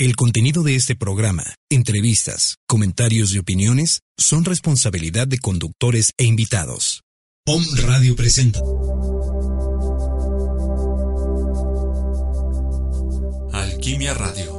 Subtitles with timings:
[0.00, 7.02] El contenido de este programa, entrevistas, comentarios y opiniones son responsabilidad de conductores e invitados.
[7.44, 8.60] POM Radio presenta.
[13.52, 14.54] Alquimia Radio.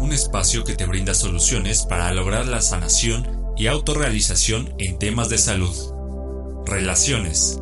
[0.00, 5.38] Un espacio que te brinda soluciones para lograr la sanación y autorrealización en temas de
[5.38, 7.60] salud, relaciones,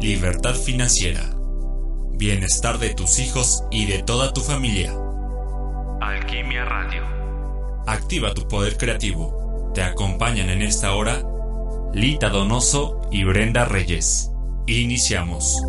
[0.00, 1.32] libertad financiera,
[2.18, 4.92] bienestar de tus hijos y de toda tu familia.
[6.02, 7.04] Alquimia Radio.
[7.86, 9.70] Activa tu poder creativo.
[9.72, 11.22] Te acompañan en esta hora
[11.94, 14.32] Lita Donoso y Brenda Reyes.
[14.66, 15.62] Iniciamos.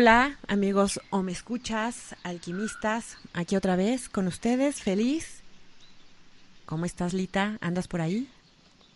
[0.00, 5.42] Hola amigos o me escuchas, alquimistas, aquí otra vez con ustedes, feliz.
[6.64, 7.58] ¿Cómo estás Lita?
[7.60, 8.26] ¿Andas por ahí?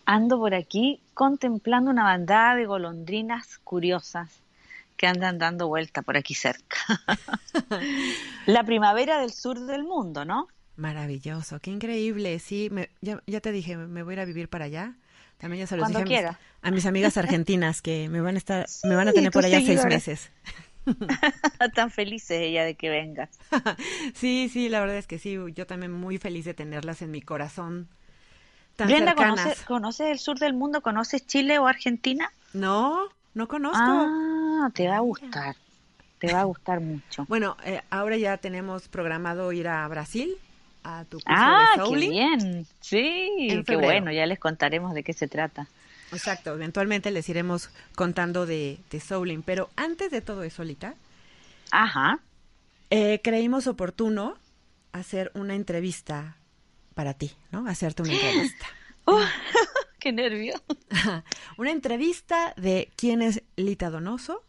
[0.07, 4.31] Ando por aquí contemplando una bandada de golondrinas curiosas
[4.97, 6.79] que andan dando vuelta por aquí cerca.
[8.47, 10.49] La primavera del sur del mundo, ¿no?
[10.77, 12.39] Maravilloso, qué increíble.
[12.39, 12.71] Sí,
[13.03, 14.95] ya, te dije, me voy a ir a vivir para allá.
[15.37, 18.39] También ya se los dije a mis, a mis, amigas argentinas que me van a
[18.39, 20.31] estar, me van a tener por allá seis meses.
[21.75, 23.31] Tan felices ella de que vengas.
[24.15, 27.21] sí, sí, la verdad es que sí, yo también muy feliz de tenerlas en mi
[27.21, 27.89] corazón.
[28.77, 29.15] Tan Brenda,
[29.67, 30.81] ¿conoces, el sur del mundo?
[30.81, 32.33] ¿Conoces Chile o Argentina?
[32.53, 33.79] No, no conozco.
[33.81, 35.57] Ah, te va a gustar,
[36.19, 37.25] te va a gustar mucho.
[37.29, 40.37] Bueno, eh, ahora ya tenemos programado ir a Brasil,
[40.83, 45.29] a tu curso ah, qué bien, sí, qué bueno, ya les contaremos de qué se
[45.29, 45.69] trata.
[46.13, 50.95] Exacto, eventualmente les iremos contando de, de Soulin, pero antes de todo eso, Lita,
[51.71, 52.21] Ajá.
[52.91, 54.39] Eh, creímos oportuno
[54.93, 56.37] hacer una entrevista
[56.95, 57.67] para ti, ¿no?
[57.67, 58.67] Hacerte una entrevista.
[59.07, 59.21] Uh,
[59.99, 60.55] ¡Qué nervio!
[61.59, 64.43] una entrevista de quién es Lita Donoso,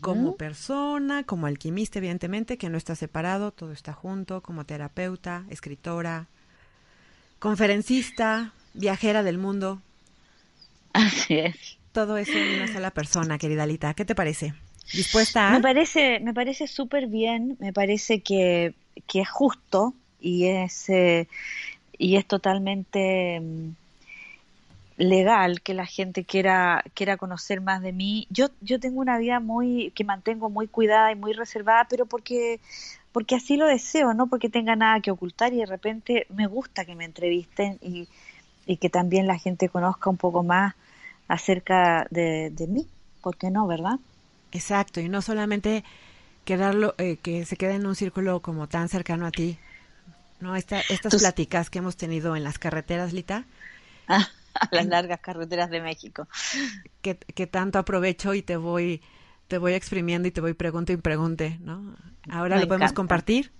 [0.00, 6.28] como persona, como alquimista, evidentemente, que no está separado, todo está junto, como terapeuta, escritora,
[7.38, 9.82] conferencista, viajera del mundo,
[10.98, 11.78] Así es.
[11.92, 13.94] Todo eso en una sola persona, querida Lita.
[13.94, 14.54] ¿Qué te parece?
[14.92, 18.74] ¿Dispuesta Me parece, me parece súper bien, me parece que,
[19.06, 21.28] que, es justo y es, eh,
[21.98, 23.70] y es totalmente mm,
[24.96, 28.26] legal que la gente quiera, quiera conocer más de mí.
[28.30, 32.60] Yo, yo tengo una vida muy, que mantengo muy cuidada y muy reservada, pero porque,
[33.12, 36.84] porque así lo deseo, no porque tenga nada que ocultar y de repente me gusta
[36.84, 38.08] que me entrevisten y,
[38.66, 40.74] y que también la gente conozca un poco más
[41.28, 42.86] acerca de, mí,
[43.22, 43.98] ¿por qué no, verdad?
[44.50, 45.84] Exacto, y no solamente
[46.44, 49.58] quedarlo, eh, que se quede en un círculo como tan cercano a ti,
[50.40, 50.56] ¿no?
[50.56, 53.44] Esta, estas pláticas que hemos tenido en las carreteras, Lita.
[54.08, 56.26] a las largas carreteras de México.
[57.02, 59.02] Que, que tanto aprovecho y te voy
[59.48, 61.96] te voy exprimiendo y te voy pregunto y pregunte, ¿no?
[62.30, 63.50] Ahora lo podemos compartir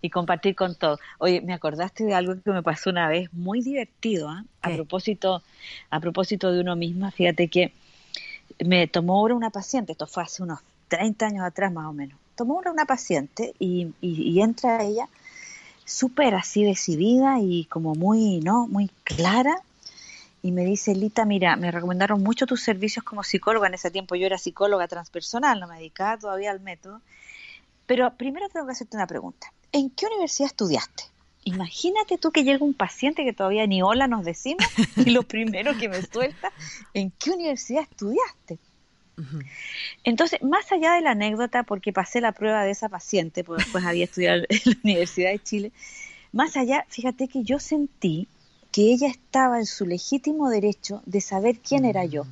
[0.00, 1.00] y compartir con todos.
[1.18, 4.44] Oye, me acordaste de algo que me pasó una vez muy divertido, ¿ah?
[4.62, 5.42] a propósito
[5.90, 7.72] a propósito de uno misma, fíjate que
[8.64, 12.18] me tomó ahora una paciente, esto fue hace unos 30 años atrás más o menos.
[12.34, 15.08] Tomó ahora una paciente y, y, entra ella
[15.84, 18.68] súper así decidida y como muy, ¿no?
[18.68, 19.60] Muy clara
[20.42, 23.66] y me dice, Lita, mira, me recomendaron mucho tus servicios como psicóloga.
[23.66, 27.00] En ese tiempo yo era psicóloga transpersonal, no me dedicaba todavía al método.
[27.86, 29.52] Pero primero tengo que hacerte una pregunta.
[29.72, 31.04] ¿En qué universidad estudiaste?
[31.44, 34.64] Imagínate tú que llega un paciente que todavía ni hola nos decimos
[34.96, 36.52] y lo primero que me suelta,
[36.94, 38.58] ¿en qué universidad estudiaste?
[40.04, 43.84] Entonces, más allá de la anécdota, porque pasé la prueba de esa paciente, porque después
[43.84, 45.72] había estudiado en la Universidad de Chile,
[46.32, 48.28] más allá, fíjate que yo sentí
[48.70, 52.26] que ella estaba en su legítimo derecho de saber quién era yo.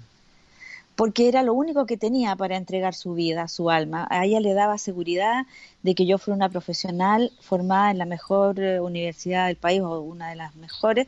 [0.97, 4.09] Porque era lo único que tenía para entregar su vida, su alma.
[4.11, 5.47] A ella le daba seguridad
[5.83, 10.01] de que yo fuera una profesional formada en la mejor eh, universidad del país o
[10.01, 11.07] una de las mejores,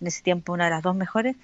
[0.00, 1.36] en ese tiempo una de las dos mejores.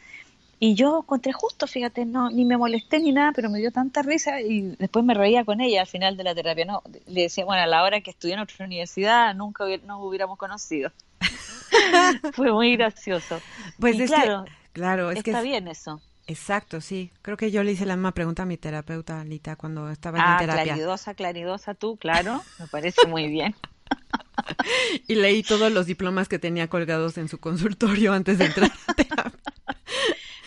[0.63, 4.03] Y yo encontré justo, fíjate, no, ni me molesté ni nada, pero me dio tanta
[4.03, 6.67] risa y después me reía con ella al final de la terapia.
[6.67, 10.39] No, le decía, bueno, a la hora que estudié en otra universidad nunca nos hubiéramos
[10.39, 10.93] conocido.
[12.35, 13.41] Fue muy gracioso.
[13.81, 16.01] Pues claro, claro, es está bien eso.
[16.31, 17.11] Exacto, sí.
[17.23, 20.25] Creo que yo le hice la misma pregunta a mi terapeuta, Lita, cuando estaba en
[20.25, 20.63] ah, terapia.
[20.63, 22.41] claridosa, claridosa tú, claro.
[22.61, 23.57] Me parece muy bien.
[25.09, 28.95] y leí todos los diplomas que tenía colgados en su consultorio antes de entrar a
[28.95, 29.41] terapia.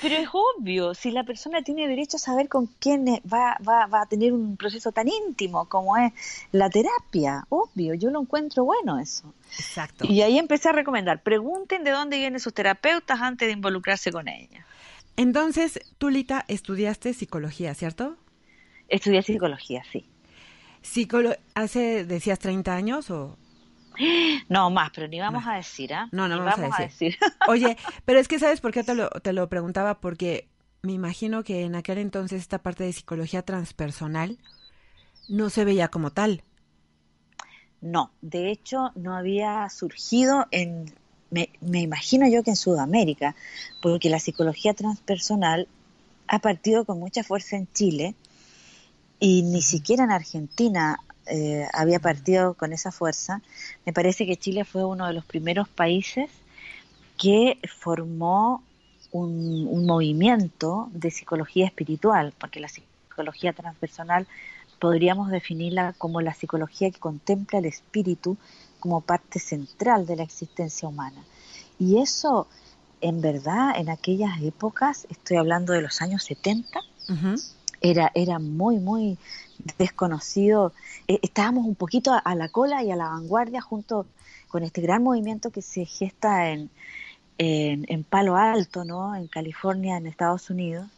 [0.01, 4.03] Pero es obvio, si la persona tiene derecho a saber con quién va, va, va
[4.03, 6.13] a tener un proceso tan íntimo como es
[6.53, 9.33] la terapia, obvio, yo lo encuentro bueno eso.
[9.59, 10.05] Exacto.
[10.05, 14.29] Y ahí empecé a recomendar, pregunten de dónde vienen sus terapeutas antes de involucrarse con
[14.29, 14.65] ella.
[15.15, 18.17] Entonces, tú, Lita, estudiaste psicología, ¿cierto?
[18.87, 20.09] Estudié psicología, sí.
[21.55, 23.37] ¿Hace, decías, 30 años o...?
[24.49, 26.09] No, más, pero ni vamos a decir, ¿ah?
[26.11, 27.15] No, no vamos, a decir.
[27.47, 29.99] Oye, pero es que ¿sabes por qué te lo, te lo preguntaba?
[30.01, 30.49] Porque
[30.81, 34.39] me imagino que en aquel entonces esta parte de psicología transpersonal
[35.29, 36.43] no se veía como tal.
[37.81, 40.93] No, de hecho no había surgido en
[41.33, 43.35] me, imagino yo que en Sudamérica,
[43.81, 45.67] porque la psicología transpersonal
[46.27, 48.15] ha partido con mucha fuerza en Chile
[49.19, 53.41] y ni siquiera en Argentina eh, había partido con esa fuerza.
[53.85, 56.29] Me parece que Chile fue uno de los primeros países
[57.17, 58.63] que formó
[59.11, 64.27] un, un, movimiento de psicología espiritual, porque la psicología transpersonal
[64.79, 68.37] podríamos definirla como la psicología que contempla el espíritu
[68.83, 71.23] como parte central de la existencia humana.
[71.79, 72.47] Y eso,
[72.99, 76.81] en verdad, en aquellas épocas, estoy hablando de los años 70,
[77.79, 79.17] era, era muy, muy
[79.77, 80.73] desconocido.
[81.07, 84.05] Eh, estábamos un poquito a, la cola y a la vanguardia junto
[84.49, 86.69] con este gran movimiento que se gesta en,
[87.37, 89.15] en, Palo Alto, ¿no?
[89.15, 90.89] en California, en Estados Unidos.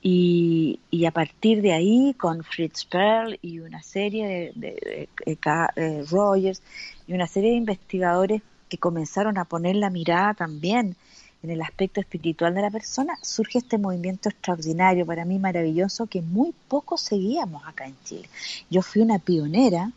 [0.00, 6.62] Y, y, a partir de ahí, con Fritz Perl y una serie de, de, Rogers
[7.08, 10.94] y una serie de investigadores que comenzaron a poner la mirada también
[11.42, 16.20] en el aspecto espiritual de la persona, surge este movimiento extraordinario, para mí maravilloso, que
[16.20, 18.28] muy poco seguíamos acá en Chile.
[18.70, 19.92] Yo fui una pionera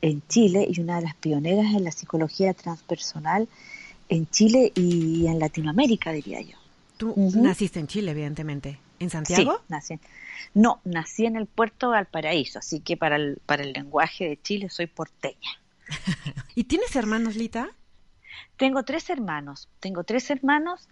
[0.00, 3.48] en Chile y una de las pioneras en la psicología transpersonal
[4.08, 6.56] en Chile y en Latinoamérica, diría yo.
[6.96, 8.78] Tú naciste en Chile, evidentemente.
[9.02, 9.56] ¿En Santiago?
[9.56, 10.00] Sí, nací.
[10.54, 14.40] No, nací en el puerto de Valparaíso, así que para el, para el lenguaje de
[14.40, 15.50] Chile soy porteña.
[16.54, 17.70] ¿Y tienes hermanos, Lita?
[18.56, 19.68] Tengo tres hermanos.
[19.80, 20.88] Tengo tres hermanos,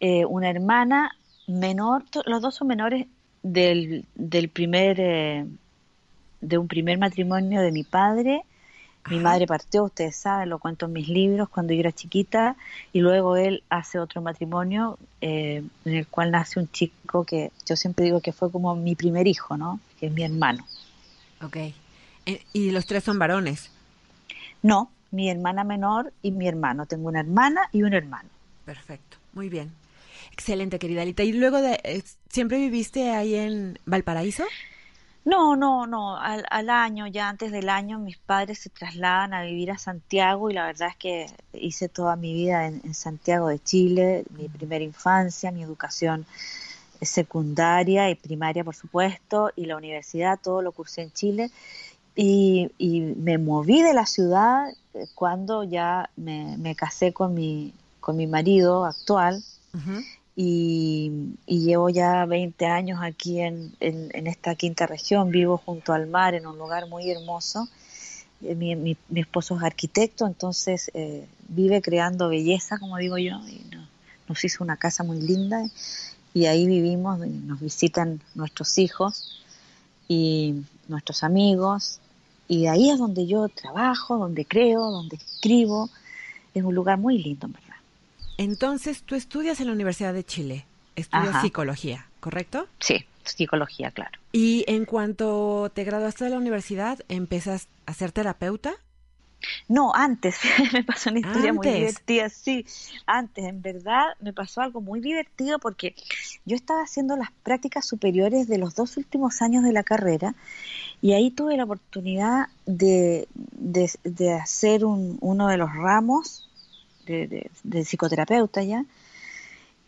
[0.00, 1.16] eh, una hermana
[1.46, 3.06] menor, los dos son menores
[3.44, 5.46] del, del primer, eh,
[6.40, 8.42] de un primer matrimonio de mi padre.
[9.10, 12.56] Mi madre partió, ustedes saben, lo cuento en mis libros cuando yo era chiquita,
[12.92, 17.74] y luego él hace otro matrimonio eh, en el cual nace un chico que yo
[17.74, 19.80] siempre digo que fue como mi primer hijo, ¿no?
[19.98, 20.64] Que es mi hermano.
[21.42, 21.56] Ok.
[22.52, 23.70] ¿Y los tres son varones?
[24.62, 26.86] No, mi hermana menor y mi hermano.
[26.86, 28.28] Tengo una hermana y un hermano.
[28.64, 29.72] Perfecto, muy bien.
[30.30, 31.24] Excelente, querida Alita.
[31.24, 34.44] ¿Y luego de, eh, siempre viviste ahí en Valparaíso?
[35.24, 36.16] No, no, no.
[36.16, 40.50] Al, al, año, ya antes del año, mis padres se trasladan a vivir a Santiago
[40.50, 44.82] y la verdad es que hice toda mi vida en, Santiago de Chile, mi primera
[44.82, 46.26] infancia, mi educación
[47.00, 51.50] secundaria y primaria, por supuesto, y la universidad, todo lo cursé en Chile.
[52.16, 58.16] Y, y, me moví de la ciudad eh, cuando ya me, casé con mi, con
[58.16, 59.42] mi marido actual
[60.34, 66.34] y, llevo ya 20 años aquí en, en, esta quinta región, vivo junto al mar
[66.34, 67.68] en un lugar muy hermoso.
[68.42, 73.62] Eh, mi, mi, esposo es arquitecto, entonces eh, vive creando belleza, como digo yo, y
[74.28, 75.64] nos hizo una casa muy linda
[76.34, 79.42] y ahí vivimos, nos visitan nuestros hijos
[80.08, 82.00] y nuestros amigos
[82.48, 85.88] y ahí es donde yo trabajo, donde creo, donde escribo.
[86.54, 87.71] Es un lugar muy lindo, verdad.
[88.38, 92.66] Entonces, tú estudias en la Universidad de Chile, estudias psicología, ¿correcto?
[92.78, 94.18] Sí, psicología, claro.
[94.32, 98.74] Y en cuanto te graduaste de la universidad, ¿empezas a ser terapeuta?
[99.68, 100.36] No, antes,
[100.72, 102.64] me pasó una historia muy divertida, sí,
[103.06, 105.94] antes, en verdad me pasó algo muy divertido porque
[106.44, 110.34] yo estaba haciendo las prácticas superiores de los dos últimos años de la carrera
[111.00, 113.28] y ahí tuve la oportunidad de,
[114.04, 116.48] de, hacer un, uno de los ramos
[117.06, 117.50] de,
[117.84, 118.84] psicoterapeuta ya,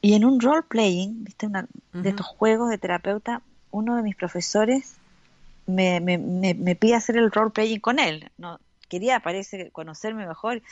[0.00, 1.46] y en un role playing, ¿viste?
[1.46, 3.40] Una, de estos juegos de terapeuta,
[3.70, 4.96] uno de mis profesores
[5.66, 8.30] me, me, me, pide hacer el role playing con él.
[8.36, 10.62] No, quería, parece, conocerme mejor.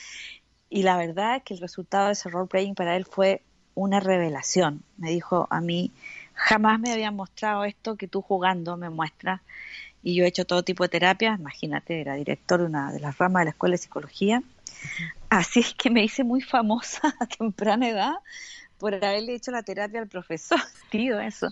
[0.69, 3.41] Y la verdad es que el resultado de ese role playing para él fue
[3.75, 4.83] una revelación.
[4.97, 5.91] Me dijo a mí,
[6.33, 9.41] jamás me habían mostrado esto que tú jugando me muestras.
[10.03, 13.17] Y yo he hecho todo tipo de terapias, imagínate, era director de una de las
[13.17, 14.43] ramas de la Escuela de Psicología.
[15.33, 18.13] Así es que me hice muy famosa a temprana edad
[18.77, 20.59] por haberle hecho la terapia al profesor,
[20.91, 21.49] tío, eso.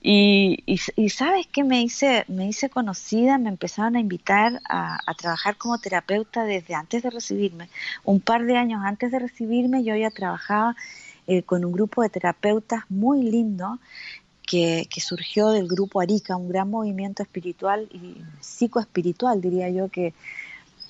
[0.00, 5.56] Y, y, sabes que me hice, me hice conocida, me empezaron a invitar a, trabajar
[5.56, 7.68] como terapeuta desde antes de recibirme.
[8.04, 10.76] Un par de años antes de recibirme yo ya trabajaba
[11.26, 13.80] eh, con un grupo de terapeutas muy lindo
[14.46, 20.14] que, que, surgió del grupo Arica, un gran movimiento espiritual y psicoespiritual, diría yo, que,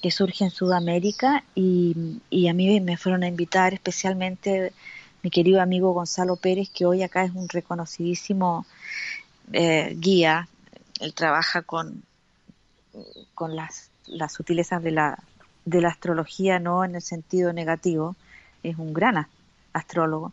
[0.00, 4.73] que surge en Sudamérica y, y, a mí me fueron a invitar especialmente
[5.23, 8.67] mi querido amigo Gonzalo Pérez, que hoy acá es un reconocidísimo
[9.52, 10.49] eh, guía.
[11.00, 12.02] Él trabaja con,
[13.35, 15.19] con las, las sutilezas de la,
[15.64, 18.17] de la astrología, no en el sentido negativo,
[18.62, 19.26] es un gran
[19.73, 20.33] astrólogo.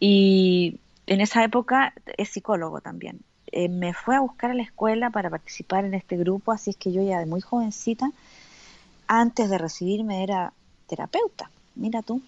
[0.00, 3.20] Y en esa época es psicólogo también.
[3.50, 6.76] Eh, me fue a buscar a la escuela para participar en este grupo, así es
[6.76, 8.10] que yo ya de muy jovencita,
[9.08, 10.52] antes de recibirme era
[10.86, 12.22] terapeuta, mira tú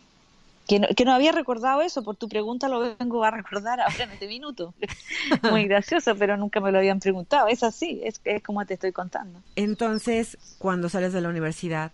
[0.95, 4.29] que no, había recordado eso, por tu pregunta lo vengo a recordar ahora en este
[4.29, 4.73] minuto.
[5.51, 7.49] Muy gracioso, pero nunca me lo habían preguntado.
[7.49, 9.41] Es así, es, es como te estoy contando.
[9.57, 11.91] Entonces, cuando sales de la universidad,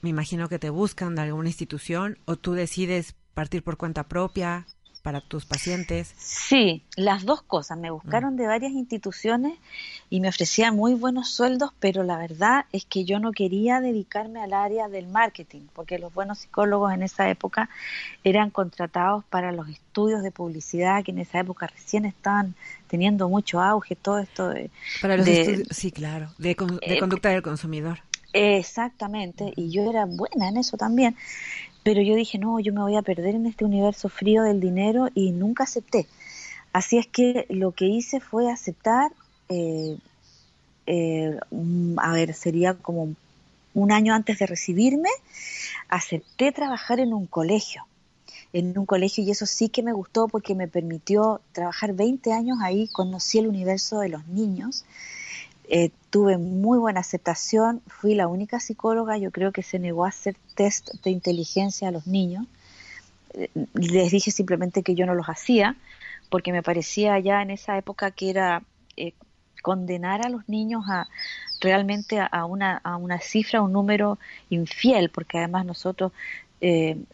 [0.00, 4.66] me imagino que te buscan de alguna institución o tú decides partir por cuenta propia,
[5.04, 6.14] para tus pacientes?
[6.16, 7.76] Sí, las dos cosas.
[7.76, 8.36] Me buscaron mm.
[8.38, 9.52] de varias instituciones
[10.08, 14.40] y me ofrecían muy buenos sueldos, pero la verdad es que yo no quería dedicarme
[14.40, 17.68] al área del marketing, porque los buenos psicólogos en esa época
[18.24, 22.54] eran contratados para los estudios de publicidad, que en esa época recién estaban
[22.88, 24.70] teniendo mucho auge, todo esto de...
[25.02, 27.98] Para los estudios, sí, claro, de, de eh, conducta del consumidor.
[28.32, 31.14] Exactamente, y yo era buena en eso también,
[31.84, 35.08] pero yo dije, no, yo me voy a perder en este universo frío del dinero
[35.14, 36.08] y nunca acepté.
[36.72, 39.12] Así es que lo que hice fue aceptar,
[39.50, 39.96] eh,
[40.86, 41.38] eh,
[41.98, 43.14] a ver, sería como
[43.74, 45.10] un año antes de recibirme,
[45.88, 47.86] acepté trabajar en un colegio,
[48.54, 52.58] en un colegio y eso sí que me gustó porque me permitió trabajar 20 años
[52.62, 54.84] ahí, conocí el universo de los niños
[55.68, 60.08] eh, tuve muy buena aceptación, fui la única psicóloga, yo creo que se negó a
[60.08, 62.46] hacer test de inteligencia a los niños.
[63.32, 65.76] Eh, les dije simplemente que yo no los hacía,
[66.28, 68.62] porque me parecía ya en esa época que era
[68.96, 69.12] eh,
[69.62, 71.08] condenar a los niños a
[71.60, 74.18] realmente a una, a una cifra, un número
[74.50, 76.12] infiel, porque además nosotros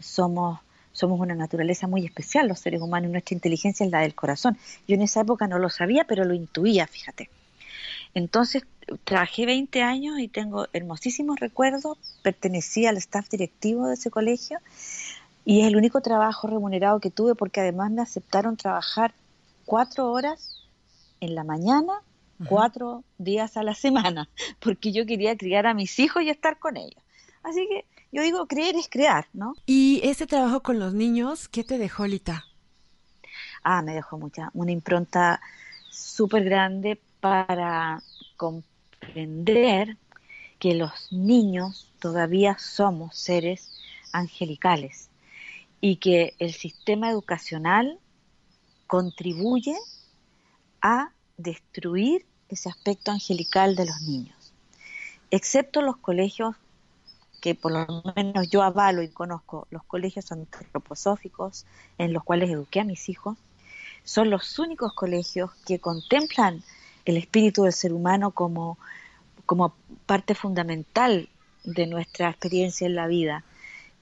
[0.01, 0.61] somos
[0.93, 4.59] somos una naturaleza muy especial, los seres humanos, nuestra inteligencia es la del corazón.
[4.87, 7.31] Yo en esa época no lo sabía, pero lo intuía, fíjate.
[8.15, 8.65] Entonces,
[9.05, 14.59] trabajé 20 años y tengo hermosísimos recuerdos, pertenecía al staff directivo de ese colegio
[15.45, 19.15] y es el único trabajo remunerado que tuve porque además me aceptaron trabajar
[19.65, 20.65] cuatro horas
[21.21, 21.93] en la mañana,
[22.47, 24.29] cuatro días a la semana,
[24.61, 27.03] porque yo quería criar a mis hijos y estar con ellos.
[27.43, 29.55] Así que yo digo, creer es crear, ¿no?
[29.67, 32.45] ¿Y ese trabajo con los niños, qué te dejó, Lita?
[33.63, 35.41] Ah, me dejó mucha, una impronta
[35.91, 38.03] súper grande para
[38.37, 39.97] comprender
[40.59, 43.71] que los niños todavía somos seres
[44.13, 45.09] angelicales
[45.81, 47.99] y que el sistema educacional
[48.87, 49.77] contribuye
[50.83, 54.53] a destruir ese aspecto angelical de los niños.
[55.31, 56.57] Excepto los colegios
[57.41, 61.65] que por lo menos yo avalo y conozco, los colegios antroposóficos
[61.97, 63.39] en los cuales eduqué a mis hijos,
[64.05, 66.63] son los únicos colegios que contemplan
[67.11, 68.79] el espíritu del ser humano como,
[69.47, 69.75] como
[70.07, 71.29] parte fundamental
[71.65, 73.45] de nuestra experiencia en la vida.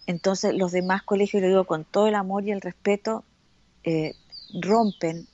[0.06, 3.24] Entonces los demás colegios, lo digo con todo el amor y el respeto,
[3.84, 4.14] eh,
[4.60, 5.26] rompen,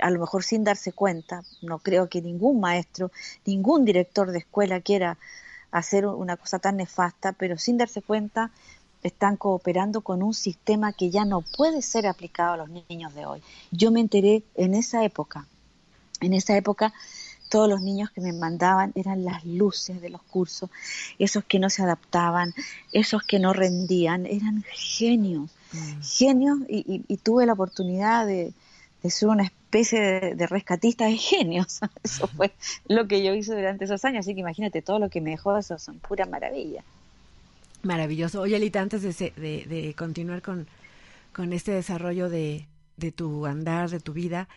[0.00, 3.10] a lo mejor sin darse cuenta, no creo que ningún maestro,
[3.44, 5.18] ningún director de escuela quiera
[5.70, 8.50] hacer una cosa tan nefasta, pero sin darse cuenta
[9.02, 13.26] están cooperando con un sistema que ya no puede ser aplicado a los niños de
[13.26, 13.42] hoy.
[13.70, 15.46] Yo me enteré en esa época,
[16.24, 16.92] en esa época
[17.54, 20.70] todos los niños que me mandaban eran las luces de los cursos,
[21.20, 22.52] esos que no se adaptaban,
[22.92, 26.00] esos que no rendían, eran genios, mm.
[26.02, 28.52] genios y, tuve la oportunidad de,
[29.08, 31.78] ser una especie de, rescatista de genios.
[32.02, 32.52] Eso fue
[32.88, 35.56] lo que yo hice durante esos años, así que imagínate todo lo que me dejó,
[35.56, 36.82] eso son pura maravilla.
[37.82, 38.40] Maravilloso.
[38.40, 40.66] Oye, Alita, antes de, de, continuar con,
[41.32, 42.66] con este desarrollo de,
[42.96, 44.48] de tu andar, de tu vida,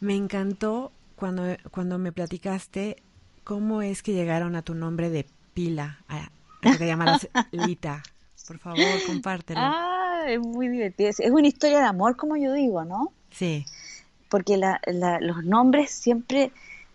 [0.00, 2.96] me encantó cuando, cuando me platicaste
[3.44, 6.30] cómo es que llegaron a tu nombre de pila, a,
[6.62, 8.02] que te llamaras Lita.
[8.46, 9.60] Por favor, compártelo.
[9.62, 11.10] Ah, es muy divertido.
[11.10, 13.12] Es una historia de amor, como yo digo, ¿no?
[13.30, 13.66] Sí.
[14.30, 16.50] Porque los nombres siempre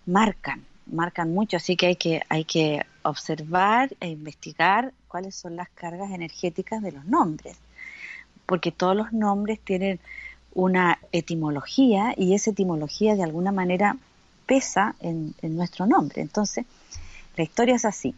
[0.05, 5.69] marcan, marcan mucho, así que hay que, hay que observar e investigar cuáles son las
[5.69, 7.57] cargas energéticas de los nombres.
[8.45, 9.99] Porque todos los nombres tienen
[10.55, 13.97] una etimología y esa etimología de alguna manera
[14.45, 16.21] pesa en, nuestro nombre.
[16.21, 16.65] Entonces,
[17.35, 18.15] la historia es así.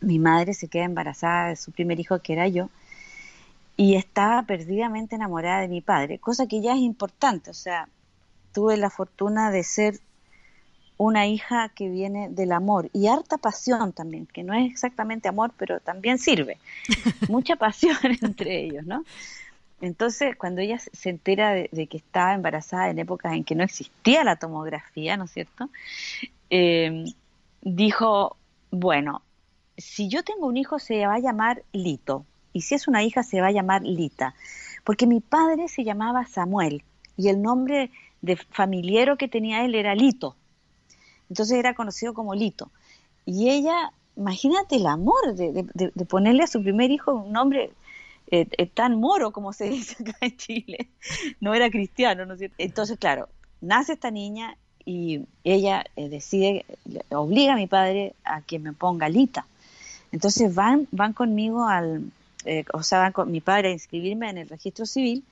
[0.00, 2.68] Mi madre se queda embarazada de su primer hijo, que era yo,
[3.76, 7.50] y estaba perdidamente enamorada de mi padre, cosa que ya es importante.
[7.50, 7.88] O sea,
[8.52, 10.00] tuve la fortuna de ser
[10.96, 15.52] una hija que viene del amor y harta pasión también, que no es exactamente amor,
[15.56, 16.58] pero también sirve.
[17.28, 19.04] Mucha pasión entre ellos, ¿no?
[19.84, 24.24] Entonces, cuando ella se entera de, que estaba embarazada en épocas en que no existía
[24.24, 25.68] la tomografía, ¿no es cierto?
[26.48, 27.04] Eh,
[27.60, 28.38] dijo,
[28.70, 29.20] bueno,
[29.76, 32.24] si yo tengo un hijo se va a llamar Lito,
[32.54, 34.34] y si es una hija se va a llamar Lita,
[34.84, 36.82] porque mi padre se llamaba Samuel,
[37.18, 37.90] y el nombre
[38.22, 40.34] de familiero que tenía él era Lito.
[41.28, 42.70] Entonces era conocido como Lito.
[43.26, 47.70] Y ella, imagínate el amor de, de ponerle a su primer hijo un nombre
[48.28, 50.88] eh, eh, tan moro como se dice acá en Chile,
[51.40, 52.24] no era cristiano.
[52.58, 53.28] Entonces, claro,
[53.60, 56.64] nace esta niña y ella eh, decide,
[57.10, 59.46] obliga a mi padre a que me ponga Lita.
[60.12, 62.04] Entonces van, van conmigo al,
[62.72, 65.24] o sea, van con mi padre a inscribirme en el registro civil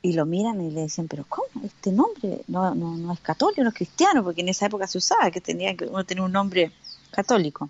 [0.00, 1.48] y lo miran y le dicen, pero ¿cómo?
[1.64, 4.98] Este nombre no, no, no es católico, no es cristiano, porque en esa época se
[4.98, 6.70] usaba que tenía que uno tener un nombre
[7.10, 7.68] católico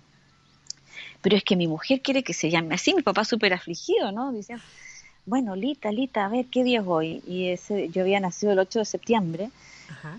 [1.23, 4.33] pero es que mi mujer quiere que se llame así, mi papá súper afligido, ¿no?
[4.33, 4.61] Dicen,
[5.25, 7.23] bueno, Lita, Lita, a ver, ¿qué día es hoy?
[7.25, 9.49] Y ese, yo había nacido el 8 de septiembre,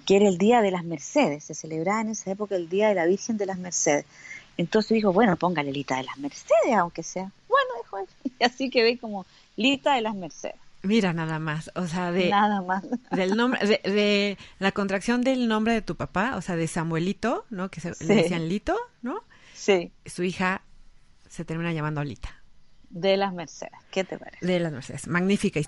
[0.06, 2.94] que era el Día de las Mercedes, se celebraba en esa época el Día de
[2.94, 4.06] la Virgen de las Mercedes.
[4.56, 7.30] Entonces dijo, bueno, póngale Lita de las Mercedes, aunque sea.
[7.49, 8.06] Bueno, dijo él.
[8.40, 10.56] Y así quedé como Lita de las Mercedes.
[10.82, 12.84] Mira, nada más, o sea, de nada más.
[13.10, 17.71] del nombre, de, la contracción del nombre de tu papá, o sea, de Samuelito, ¿no?
[17.71, 19.23] Que se le decían Lito, ¿no?
[19.54, 19.93] Sí.
[20.06, 20.62] Su hija
[21.34, 22.42] se termina llamando Alita.
[22.90, 24.47] De las Mercedes, ¿qué te parece?
[24.47, 25.60] De las Mercedes, magnífica.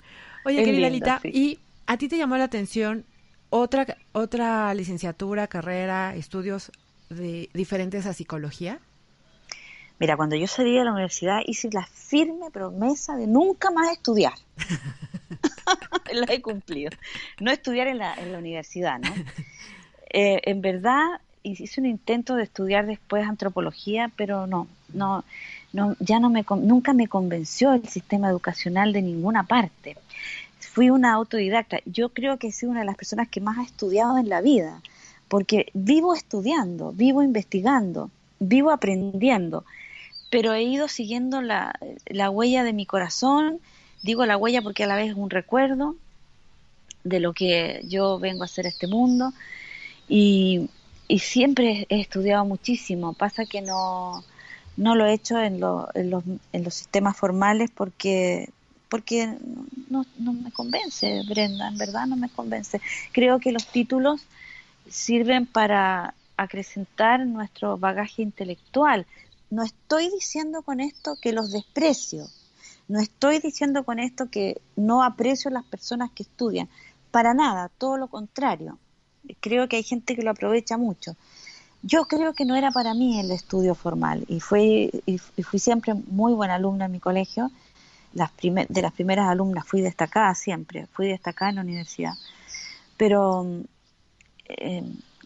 [0.45, 3.03] Oye, querida Alita, ¿y a ti te llamó la atención
[3.49, 6.71] otra, otra licenciatura, carrera, estudios
[7.09, 8.79] de, diferentes a psicología?
[9.99, 14.33] Mira, cuando yo salí de la universidad hice la firme promesa de nunca más estudiar.
[16.13, 16.91] la he cumplido.
[17.41, 19.09] No estudiar en la, en la universidad, ¿no?
[20.09, 21.03] Eh, en verdad
[21.43, 25.23] hice un intento de estudiar después antropología, pero no, no,
[25.73, 29.97] no, ya no me, nunca me convenció el sistema educacional de ninguna parte.
[30.59, 31.79] Fui una autodidacta.
[31.85, 34.41] Yo creo que he sido una de las personas que más ha estudiado en la
[34.41, 34.81] vida,
[35.27, 39.65] porque vivo estudiando, vivo investigando, vivo aprendiendo,
[40.29, 41.73] pero he ido siguiendo la,
[42.05, 43.59] la huella de mi corazón,
[44.03, 45.95] digo la huella porque a la vez es un recuerdo
[47.03, 49.33] de lo que yo vengo a hacer a este mundo
[50.07, 50.69] y,
[51.07, 53.13] y siempre he estudiado muchísimo.
[53.13, 54.23] Pasa que no,
[54.77, 58.49] no lo he hecho en, en, los, en los sistemas formales porque
[58.89, 59.37] porque
[59.89, 62.79] no, no me convence, Brenda, en verdad no me convence.
[63.11, 64.21] Creo que los títulos
[64.89, 69.05] sirven para acrecentar nuestro bagaje intelectual.
[69.49, 72.27] No estoy diciendo con esto que los desprecio,
[72.87, 76.69] no estoy diciendo con esto que no aprecio a las personas que estudian,
[77.11, 78.77] para nada, todo lo contrario.
[79.41, 81.15] Creo que hay gente que lo aprovecha mucho.
[81.87, 85.93] Yo creo que no era para mí el estudio formal y, fui, y, fui siempre
[85.93, 87.49] muy buena alumna en mi colegio.
[88.13, 92.13] Las de las primeras alumnas fui destacada siempre, fui destacada en la universidad.
[92.97, 93.47] Pero
[94.49, 94.83] eh,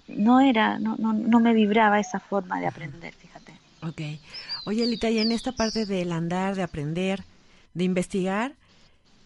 [0.07, 3.53] no era, no, no, no me vibraba esa forma de aprender, fíjate.
[3.81, 4.19] Ok.
[4.67, 7.23] Oye, Elita, y en esta parte del andar, de aprender,
[7.73, 8.53] de investigar,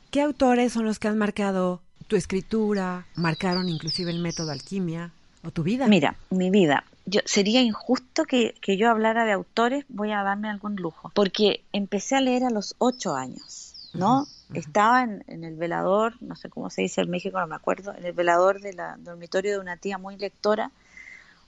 [0.10, 5.12] ¿qué autores son los que han marcado tu escritura, marcaron inclusive el método alquimia
[5.44, 5.88] o tu vida?
[5.88, 10.76] Mira, mi vida yo, sería injusto que, yo hablara de autores, voy a darme algún
[10.76, 14.28] lujo, porque empecé a leer a los ocho años, ¿no?
[14.54, 18.06] Estaba en, el velador, no sé cómo se dice en México, no me acuerdo, en
[18.06, 20.72] el velador del dormitorio de una tía muy lectora,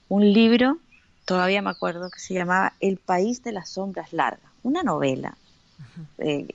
[0.08, 0.78] un libro,
[1.24, 5.36] todavía me acuerdo, que se llamaba El País de las Sombras Largas, una novela
[6.18, 6.46] eh,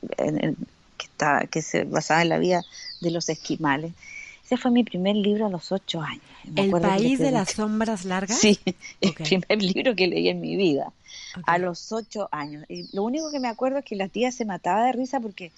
[0.98, 2.66] que, está, que se basaba en la vida
[3.02, 3.94] de los esquimales.
[4.54, 6.22] Ese fue mi primer libro a los ocho años.
[6.56, 8.38] ¿El país de las sombras largas?
[8.38, 8.60] Sí,
[9.02, 10.94] el primer libro que leí en mi vida,
[11.48, 12.64] a los ocho años.
[12.70, 15.52] Y lo único que me acuerdo es que la tía se mataba de risa porque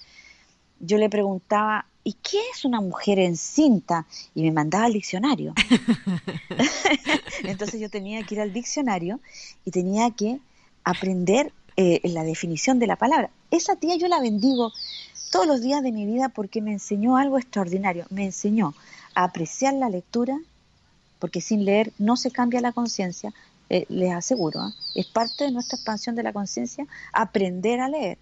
[0.80, 4.06] yo le preguntaba, ¿y qué es una mujer encinta?
[4.34, 5.52] Y me mandaba al diccionario.
[7.44, 9.20] Entonces yo tenía que ir al diccionario
[9.66, 10.38] y tenía que
[10.84, 13.28] aprender eh, la definición de la palabra.
[13.50, 14.72] Esa tía yo la bendigo
[15.36, 18.06] todos los días de mi vida porque me enseñó algo extraordinario.
[18.08, 18.74] Me enseñó
[19.14, 20.34] a apreciar la lectura,
[21.18, 23.34] porque sin leer no se cambia la conciencia,
[23.68, 24.60] eh, les aseguro.
[24.60, 24.72] ¿ah?
[24.94, 28.18] Es parte de nuestra expansión de la conciencia aprender a leer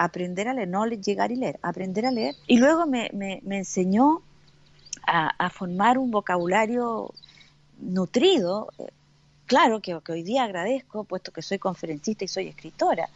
[0.00, 2.36] aprender a leer, no llegar y leer, aprender a leer.
[2.46, 3.10] Y luego me,
[3.50, 4.22] enseñó
[5.04, 7.12] a, formar un vocabulario
[7.80, 8.90] nutrido, eh,
[9.46, 13.08] claro que hoy día agradezco, puesto que soy conferencista y soy escritora.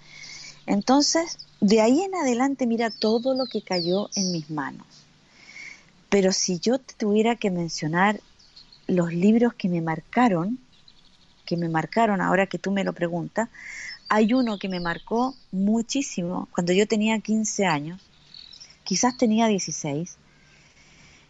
[0.67, 4.87] Entonces, de ahí en adelante, mira todo lo que cayó en mis manos.
[6.09, 8.21] Pero si yo tuviera que mencionar
[8.87, 10.59] los libros que me marcaron,
[11.47, 13.49] que me marcaron ahora que tú me lo preguntas,
[14.09, 18.01] hay uno que me marcó muchísimo cuando yo tenía 15 años,
[18.85, 20.17] quizás tenía 16,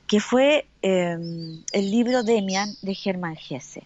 [0.07, 3.85] que fue em, el libro Demian de Germán Gese.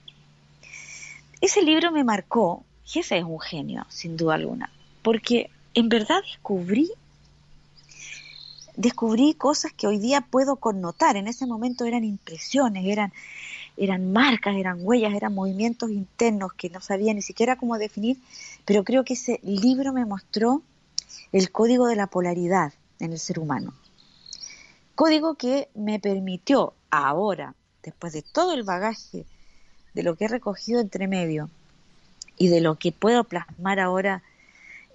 [1.40, 4.70] Ese libro me marcó, Gese es un genio, sin duda alguna,
[5.06, 6.90] porque en verdad descubrí
[8.74, 11.16] descubrí cosas que hoy día puedo connotar.
[11.16, 13.12] En ese momento eran impresiones, eran,
[13.76, 18.16] eran marcas, eran huellas, eran movimientos internos que no sabía ni siquiera cómo definir,
[18.64, 20.60] pero creo que ese libro me mostró
[21.30, 23.74] el código de la polaridad en el ser humano.
[24.96, 29.24] Código que me permitió ahora, después de todo el bagaje
[29.94, 31.48] de lo que he recogido entre medio
[32.36, 34.24] y de lo que puedo plasmar ahora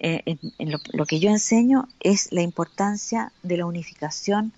[0.03, 4.51] eh, en, lo que yo enseño, es la importancia de la unificación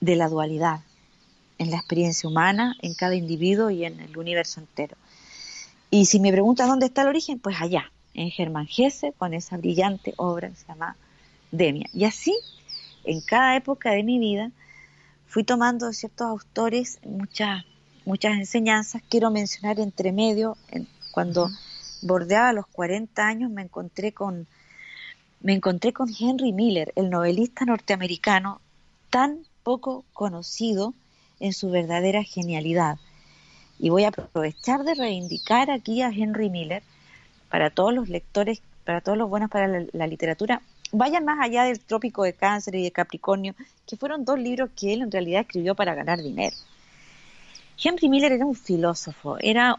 [0.00, 0.80] de la dualidad
[1.58, 4.96] en la experiencia humana, en cada individuo y en el universo entero.
[5.90, 9.58] Y si me preguntas dónde está el origen, pues allá, en Germán Gese, con esa
[9.58, 10.96] brillante obra que se llama
[11.50, 11.90] Demia.
[11.92, 12.34] Y así,
[13.04, 14.50] en cada época de mi vida,
[15.26, 17.64] fui tomando ciertos autores muchas,
[18.06, 19.02] muchas enseñanzas.
[19.10, 20.56] Quiero mencionar entre medio,
[21.12, 21.50] cuando
[22.02, 24.46] bordeaba los 40 años, me encontré con
[25.40, 28.60] me encontré con Henry Miller, el novelista norteamericano
[29.08, 30.94] tan poco conocido
[31.38, 32.98] en su verdadera genialidad.
[33.78, 36.82] Y voy a aprovechar de reivindicar aquí a Henry Miller
[37.48, 40.60] para todos los lectores, para todos los buenos para la, literatura.
[40.90, 43.54] Vayan más allá del Trópico de Cáncer y de Capricornio,
[43.86, 46.56] que fueron dos libros que él en realidad escribió para ganar dinero.
[47.82, 49.76] Henry Miller era un filósofo, era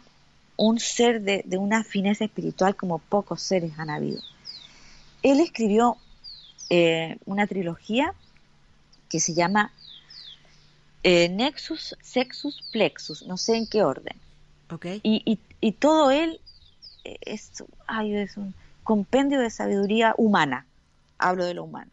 [0.62, 4.22] un ser de, de una fineza espiritual como pocos seres han habido.
[5.24, 5.96] Él escribió
[6.70, 8.14] eh, una trilogía
[9.08, 9.72] que se llama
[11.04, 14.18] eh, Nexus, Sexus, Plexus, no sé en qué orden.
[14.70, 15.00] Okay.
[15.02, 16.42] Y, y, todo él
[17.06, 17.64] es,
[18.04, 20.66] es un compendio de sabiduría humana.
[21.18, 21.92] Hablo de lo humano,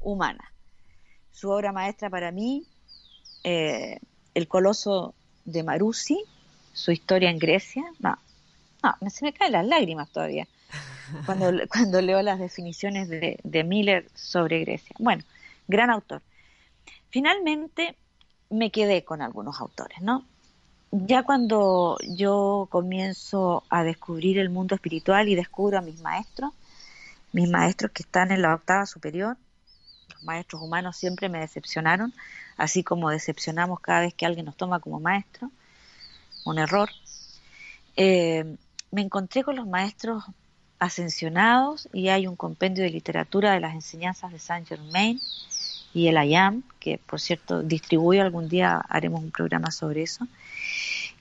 [0.00, 0.50] humana.
[1.30, 2.64] Su obra maestra para mí,
[3.44, 4.00] eh,
[4.32, 6.24] El Coloso de Marusi,
[6.72, 7.84] su historia en Grecia.
[7.98, 8.18] No,
[8.82, 10.46] no, se me caen las lágrimas todavía
[11.26, 14.94] cuando, cuando leo las definiciones de, de Miller sobre Grecia.
[14.98, 15.24] Bueno,
[15.66, 16.22] gran autor.
[17.10, 17.96] Finalmente,
[18.50, 20.24] me quedé con algunos autores, ¿no?
[20.90, 26.52] Ya cuando yo comienzo a descubrir el mundo espiritual y descubro a mis maestros,
[27.32, 29.36] mis maestros que están en la octava superior,
[30.14, 32.14] los maestros humanos siempre me decepcionaron,
[32.56, 35.50] así como decepcionamos cada vez que alguien nos toma como maestro,
[36.50, 36.90] un error.
[37.96, 38.56] Eh,
[38.90, 40.24] me encontré con los maestros
[40.78, 45.20] ascensionados y hay un compendio de literatura de las enseñanzas de Saint Germain
[45.94, 50.26] y el IAM, que por cierto distribuyo algún día, haremos un programa sobre eso.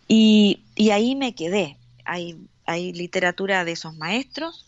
[0.07, 0.61] Y,
[0.91, 1.77] ahí me quedé.
[2.05, 4.65] Hay, hay literatura de esos maestros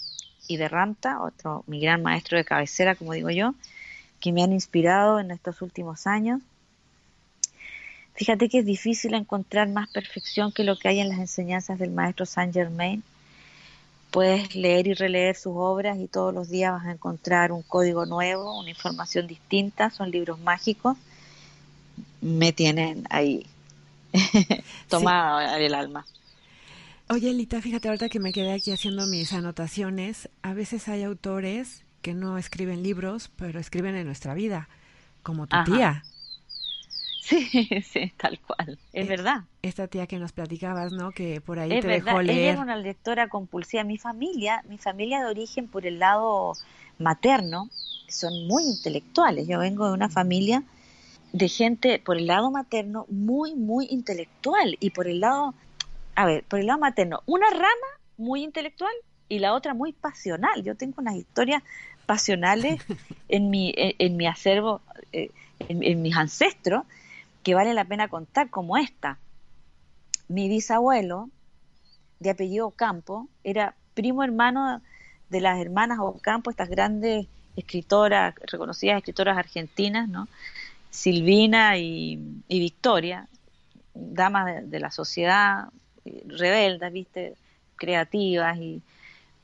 [0.47, 3.53] y de Ramta, otro, mi gran maestro de cabecera, como digo yo,
[4.19, 6.41] que me han inspirado en estos últimos años.
[8.19, 11.91] Fíjate que es difícil encontrar más perfección que lo que hay en las enseñanzas del
[11.91, 13.01] maestro Saint Germain
[14.11, 18.05] Puedes leer y releer sus obras y todos los días vas a encontrar un código
[18.05, 20.97] nuevo, una información distinta, son libros mágicos.
[22.19, 23.45] Me tienen ahí
[24.89, 26.05] tomada el alma.
[27.07, 30.27] Oye, Lita, fíjate ahorita que me quedé aquí haciendo mis anotaciones.
[30.41, 34.67] A veces hay autores que no escriben libros, pero escriben en nuestra vida,
[35.23, 36.03] como tu tía.
[37.19, 37.49] Sí,
[37.83, 39.43] sí, tal cual, es, verdad.
[39.61, 41.11] Esta tía que nos platicabas, ¿no?
[41.11, 42.39] Que por ahí te dejó leer.
[42.39, 43.83] Ella era una lectora compulsiva.
[43.83, 46.53] Mi familia, mi familia de origen por el lado
[46.97, 47.69] materno,
[48.07, 49.47] son muy intelectuales.
[49.47, 50.63] Yo vengo de una familia
[51.31, 55.53] de gente por el lado materno muy, muy intelectual y por el lado,
[56.15, 58.93] a ver, por el lado materno, una rama muy intelectual
[59.27, 60.63] y la otra muy pasional.
[60.63, 61.61] Yo tengo unas historias
[62.05, 62.81] pasionales
[63.29, 64.81] en mi, en, mi acervo.
[65.11, 65.29] Eh,
[65.67, 66.83] en, mis ancestros
[67.49, 69.17] que vale la pena contar, como esta.
[70.27, 71.31] Mi bisabuelo,
[72.19, 74.83] de apellido Campo, era primo hermano
[75.31, 80.27] de las hermanas Ocampo, estas grandes escritoras, reconocidas escritoras argentinas, ¿no?
[80.91, 83.27] Silvina y, Victoria,
[83.95, 85.69] damas de, la sociedad,
[86.05, 87.33] eh, rebeldes, ¿viste?
[87.77, 88.83] creativas y,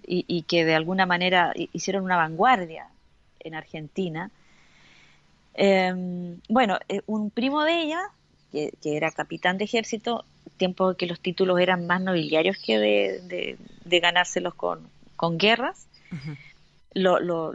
[0.05, 2.87] y, que de alguna manera hicieron una vanguardia
[3.39, 4.29] en Argentina.
[5.55, 8.01] Em, bueno, eh, un primo de ella,
[8.51, 10.25] que, era capitán de ejército,
[10.57, 15.87] tiempo que los títulos eran más nobiliarios que de, de, ganárselos con, con guerras,
[16.93, 17.51] lo, lo,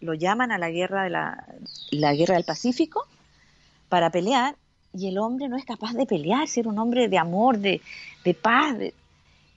[0.00, 1.44] lo, llaman a la guerra de la,
[1.90, 3.06] la guerra del Pacífico
[3.88, 4.56] para pelear
[4.92, 7.80] y el hombre no es capaz de pelear, ser un hombre de amor, de,
[8.24, 8.76] de paz,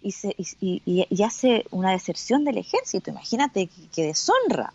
[0.01, 4.73] y, se, y, y, hace una deserción del ejército, imagínate que, deshonra.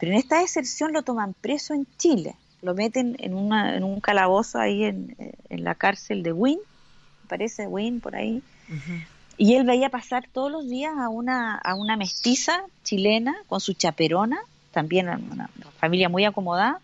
[0.00, 4.00] Pero en esta deserción lo toman preso en Chile, lo meten en, una, en un
[4.00, 5.14] calabozo ahí en,
[5.48, 6.58] en la cárcel de Wynn,
[7.28, 8.42] parece Wynn por ahí,
[9.36, 13.74] y él veía pasar todos los días a una, a una mestiza chilena con su
[13.74, 14.38] chaperona,
[14.72, 16.80] también una familia muy acomodada,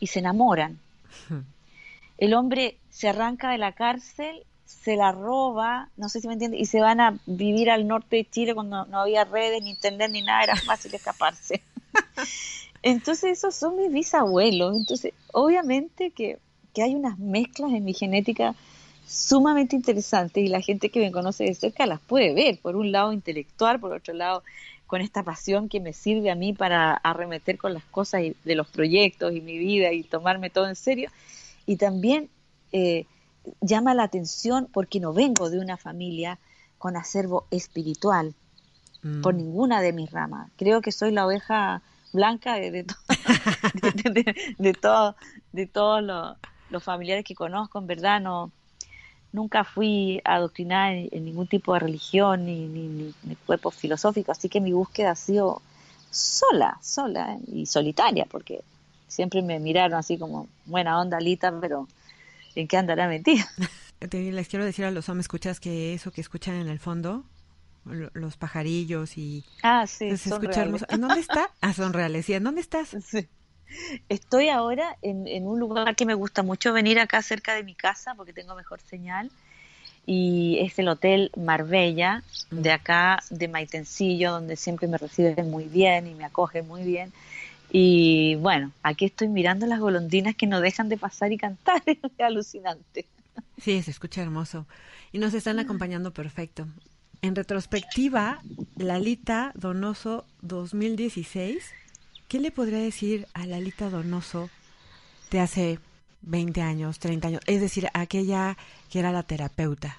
[0.00, 0.78] y se enamoran.
[2.18, 6.58] El hombre se arranca de la cárcel se la roba, no sé si me entiende,
[6.58, 10.10] y se van a vivir al norte de Chile cuando no había redes, ni internet,
[10.10, 11.62] ni nada, era fácil escaparse.
[12.82, 14.76] Entonces esos son mis bisabuelos.
[14.76, 16.38] Entonces, obviamente que,
[16.72, 18.54] que hay unas mezclas en mi genética
[19.06, 22.92] sumamente interesantes y la gente que me conoce de cerca las puede ver, por un
[22.92, 24.42] lado intelectual, por otro lado
[24.86, 28.68] con esta pasión que me sirve a mí para arremeter con las cosas de los
[28.68, 31.10] proyectos y mi vida y tomarme todo en serio,
[31.66, 32.28] y también
[32.72, 33.06] eh,
[33.60, 36.38] llama la atención porque no vengo de una familia
[36.78, 38.34] con acervo espiritual
[39.04, 39.20] mm.
[39.22, 40.50] por ninguna de mis ramas.
[40.56, 42.86] Creo que soy la oveja blanca de, de,
[45.52, 48.50] de, todos los, familiares que conozco, en verdad no
[49.32, 54.60] nunca fui adoctrinada en, ningún tipo de religión ni, ni, ni, cuerpo filosófico, así que
[54.60, 55.60] mi búsqueda ha sido
[56.10, 58.62] sola, sola y solitaria, porque
[59.08, 61.88] siempre me miraron así como buena onda, Lita, pero
[62.54, 63.44] ¿en qué andará metida?
[64.12, 67.24] Les quiero decir a los hombres, escuchas que eso que escuchan en el fondo,
[67.84, 69.44] los pajarillos y...
[69.62, 70.84] Ah, sí, son reales.
[70.88, 71.50] ¿En dónde está?
[71.60, 72.28] Ah, son reales.
[72.28, 72.96] ¿Y en dónde estás?
[73.04, 73.28] Sí.
[74.08, 77.74] Estoy ahora en, en, un lugar que me gusta mucho venir acá cerca de mi
[77.74, 79.30] casa porque tengo mejor señal
[80.06, 82.74] y es el Hotel Marbella de mm.
[82.74, 87.12] acá de Maitencillo donde siempre me reciben muy bien y me acogen muy bien
[87.76, 91.98] y bueno, aquí estoy mirando las golondrinas que no dejan de pasar y cantar, es
[92.20, 93.04] alucinante.
[93.60, 94.66] Sí, se escucha hermoso.
[95.10, 96.68] Y nos están acompañando perfecto.
[97.24, 98.42] En retrospectiva,
[98.76, 101.72] Lalita Donoso 2016,
[102.28, 104.50] ¿qué le podría decir a Lalita Donoso
[105.30, 105.78] de hace
[106.20, 107.40] 20 años, 30 años?
[107.46, 108.58] Es decir, aquella
[108.90, 109.96] que era la terapeuta.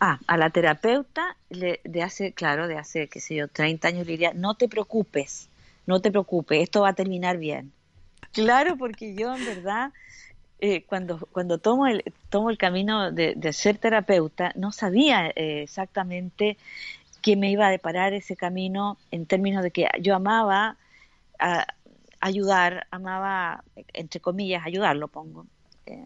[0.00, 4.14] Ah, a la terapeuta de hace, claro, de hace, qué sé yo, 30 años le
[4.14, 5.48] diría, no te preocupes,
[5.86, 7.70] no te preocupes, esto va a terminar bien.
[8.32, 9.92] Claro, porque yo en verdad,
[10.64, 16.56] eh, cuando, cuando tomo, el, tomo el camino de, ser terapeuta, no sabía eh, exactamente
[17.20, 20.76] qué me iba a deparar ese camino en términos de que yo amaba
[22.20, 25.46] ayudar, amaba, entre comillas, ayudar, lo pongo,
[25.86, 26.00] eh,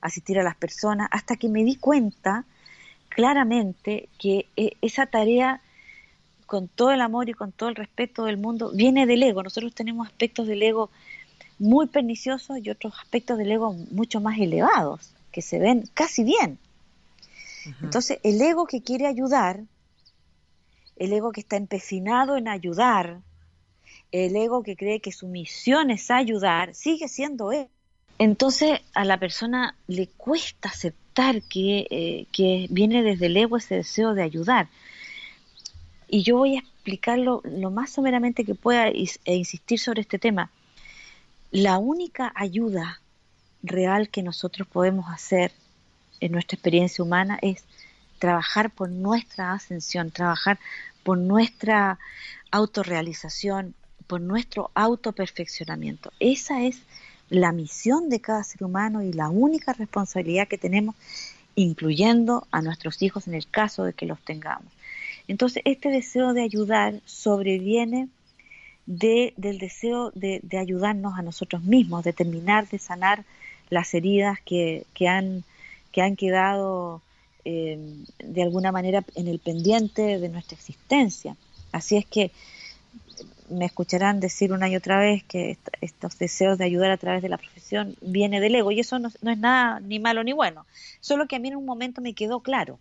[0.00, 2.46] asistir a las personas, hasta que me di cuenta
[3.10, 4.46] claramente que
[4.80, 5.60] esa tarea
[6.46, 9.42] con todo el amor y con todo el respeto del mundo, viene del ego.
[9.42, 10.90] Nosotros tenemos aspectos del ego
[11.60, 16.58] muy perniciosos y otros aspectos del ego mucho más elevados, que se ven casi bien.
[17.82, 19.60] Entonces, el ego que quiere ayudar,
[20.96, 23.20] el ego que está empecinado en ayudar,
[24.10, 27.68] el ego que cree que su misión es ayudar, sigue siendo él.
[28.18, 33.76] Entonces, a la persona le cuesta aceptar que, eh, que viene desde el ego ese
[33.76, 34.68] deseo de ayudar.
[36.08, 40.50] Y yo voy a explicarlo lo más someramente que pueda e insistir sobre este tema.
[41.52, 43.00] La única ayuda
[43.64, 45.50] real que nosotros podemos hacer
[46.20, 47.64] en nuestra experiencia humana es
[48.20, 50.60] trabajar por nuestra ascensión, trabajar
[51.02, 51.98] por nuestra
[52.52, 53.74] autorrealización,
[54.06, 56.12] por nuestro autoperfeccionamiento.
[56.20, 56.82] Esa es
[57.30, 60.94] la misión de cada ser humano y la única responsabilidad que tenemos,
[61.56, 64.72] incluyendo a nuestros hijos en el caso de que los tengamos.
[65.26, 68.08] Entonces, este deseo de ayudar sobreviene
[68.90, 73.24] de, del deseo de, ayudarnos a nosotros mismos, de terminar de sanar
[73.68, 75.44] las heridas que, han,
[75.92, 77.00] que han quedado
[77.44, 77.78] eh,
[78.18, 81.36] de alguna manera en el pendiente de nuestra existencia.
[81.70, 82.32] Así es que
[83.48, 87.28] me escucharán decir una y otra vez que estos deseos de ayudar a través de
[87.28, 90.66] la profesión viene del ego y eso no, es nada ni malo ni bueno,
[91.00, 92.80] solo que a mí en un momento me quedó claro.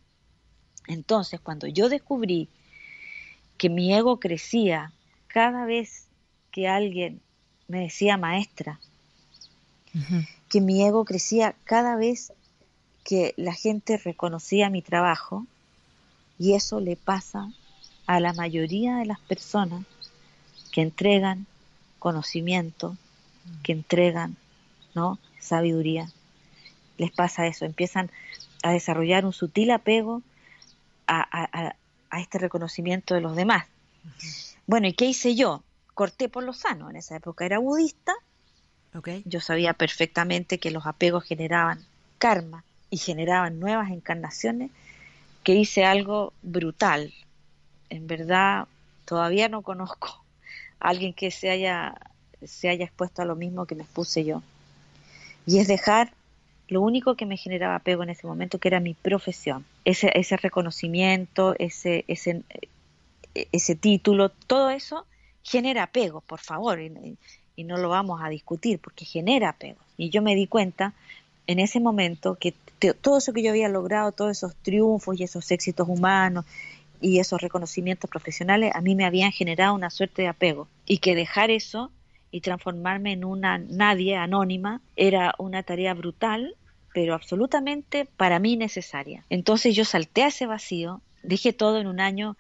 [0.88, 2.50] Entonces, cuando yo descubrí
[3.60, 4.92] que mi ego crecía
[5.30, 6.08] cada vez
[6.52, 7.22] que alguien
[7.68, 8.80] me decía maestra,
[10.50, 12.34] que mi ego crecía cada vez
[13.04, 15.46] que la gente reconocía mi trabajo,
[16.38, 17.52] y eso le pasa
[18.06, 19.86] a la mayoría de las personas
[20.72, 21.46] que entregan
[22.00, 22.98] conocimiento,
[23.64, 24.38] que entregan
[24.96, 25.20] ¿no?
[25.40, 26.10] sabiduría.
[26.98, 28.10] Les pasa eso, empiezan
[28.64, 30.22] a desarrollar un sutil apego
[31.08, 31.76] a,
[32.20, 33.66] este reconocimiento de los demás.
[34.70, 35.64] Bueno, ¿y qué hice yo?
[35.96, 36.92] Corté por lo sano.
[36.92, 38.14] En esa época era budista.
[39.26, 41.84] Yo sabía perfectamente que los apegos generaban
[42.20, 44.70] karma y generaban nuevas encarnaciones,
[45.44, 47.12] que hice algo brutal,
[47.90, 48.68] en verdad
[49.06, 50.24] todavía no conozco
[50.80, 51.96] a alguien que se haya,
[52.46, 54.44] se haya expuesto a lo mismo que me expuse yo.
[55.48, 56.14] Y es dejar
[56.68, 59.66] lo único que me generaba apego en ese momento, que era mi profesión.
[59.84, 62.44] Ese, ese reconocimiento, ese, ese,
[63.34, 65.06] ese título, todo eso
[65.44, 67.18] genera apego, por favor, y,
[67.64, 69.80] no lo vamos a discutir, porque genera apego.
[69.98, 70.94] Y yo me di cuenta
[71.46, 72.54] en ese momento que
[73.02, 76.46] todo eso que yo había logrado, todos esos triunfos y esos éxitos humanos
[77.02, 81.16] y esos reconocimientos profesionales a mí me habían generado una suerte de apego y que
[81.16, 81.92] dejar eso
[82.32, 86.56] y transformarme en una nadie anónima era una tarea brutal
[86.94, 89.24] pero absolutamente para mí necesaria.
[89.30, 92.36] Entonces yo salté a ese vacío, dije todo en un año,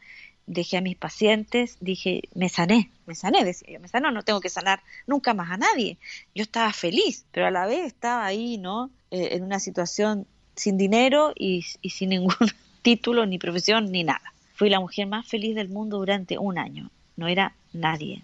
[0.50, 4.42] dejé a mis pacientes, dije, me sané, me sané, decía yo, me sanó, no tengo
[4.42, 5.98] que sanar nunca más a nadie.
[6.34, 8.90] Yo estaba feliz, pero a la vez estaba ahí, ¿no?
[9.12, 12.36] Eh, en una situación sin dinero y sin ningún
[12.82, 14.34] título, ni profesión, ni nada.
[14.56, 16.90] Fui la mujer más feliz del mundo durante un año.
[17.16, 18.24] No era nadie.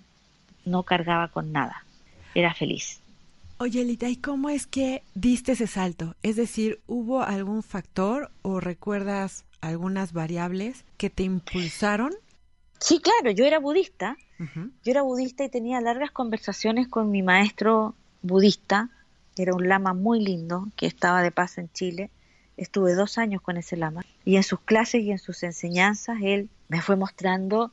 [0.66, 1.86] No cargaba con nada.
[2.34, 3.00] Era feliz.
[3.58, 6.16] Oye, Elita, ¿y cómo es que diste ese salto?
[6.24, 12.14] Es decir, ¿hubo algún factor o recuerdas algunas variables que te impulsaron?
[12.80, 14.18] Sí, claro, yo era budista.
[14.38, 18.90] Yo era budista y tenía largas conversaciones con mi maestro budista.
[19.38, 22.10] Era un lama muy lindo que estaba de paso en Chile
[22.58, 26.50] estuve dos años con ese lama y en sus clases y en sus enseñanzas él
[26.70, 27.72] me fue mostrando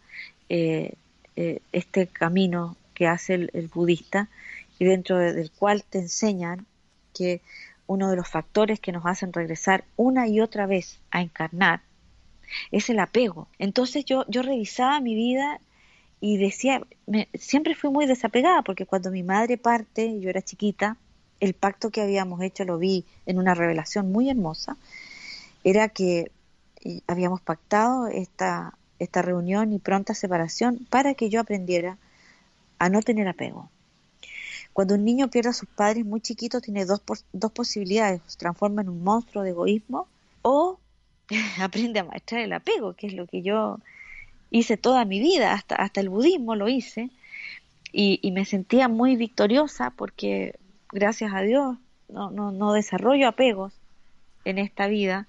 [0.48, 0.94] eh,
[1.36, 4.28] eh, este camino que hace el, budista
[4.78, 6.66] y dentro del cual te enseñan
[7.14, 7.40] que
[7.86, 11.80] uno de los factores que nos hacen regresar una y otra vez a encarnar
[12.70, 13.48] es el apego.
[13.58, 15.60] Entonces yo, yo revisaba mi vida
[16.20, 16.80] y decía,
[17.34, 20.96] siempre fui muy desapegada porque cuando mi madre parte, yo era chiquita,
[21.40, 24.76] el pacto que habíamos hecho, lo vi en una revelación muy hermosa,
[25.64, 26.30] era que
[27.08, 31.98] habíamos pactado esta, esta reunión y pronta separación para que yo aprendiera
[32.78, 33.68] a no tener apego.
[34.72, 38.82] Cuando un niño pierde a sus padres muy chiquitos, tiene dos, dos posibilidades, se transforma
[38.82, 40.08] en un monstruo de egoísmo
[40.42, 40.78] o
[41.60, 43.78] aprende a maestrar el apego, que es lo que yo
[44.50, 47.10] hice toda mi vida, hasta, hasta el budismo lo hice,
[47.92, 50.54] y, y me sentía muy victoriosa porque
[50.90, 51.76] gracias a Dios,
[52.08, 53.72] no, no, no desarrollo apegos
[54.44, 55.26] en esta vida,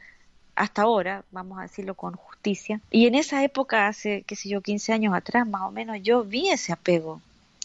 [0.55, 2.79] hasta ahora, vamos a decirlo con justicia.
[2.91, 6.23] Y en esa época, hace, qué sé yo, 15 años atrás más o menos, yo
[6.23, 7.21] vi ese apego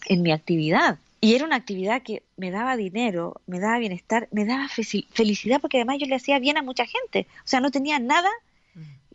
[0.06, 0.98] en mi actividad.
[1.20, 5.78] Y era una actividad que me daba dinero, me daba bienestar, me daba felicidad, porque
[5.78, 7.26] además yo le hacía bien a mucha gente.
[7.44, 8.30] O sea, no tenía nada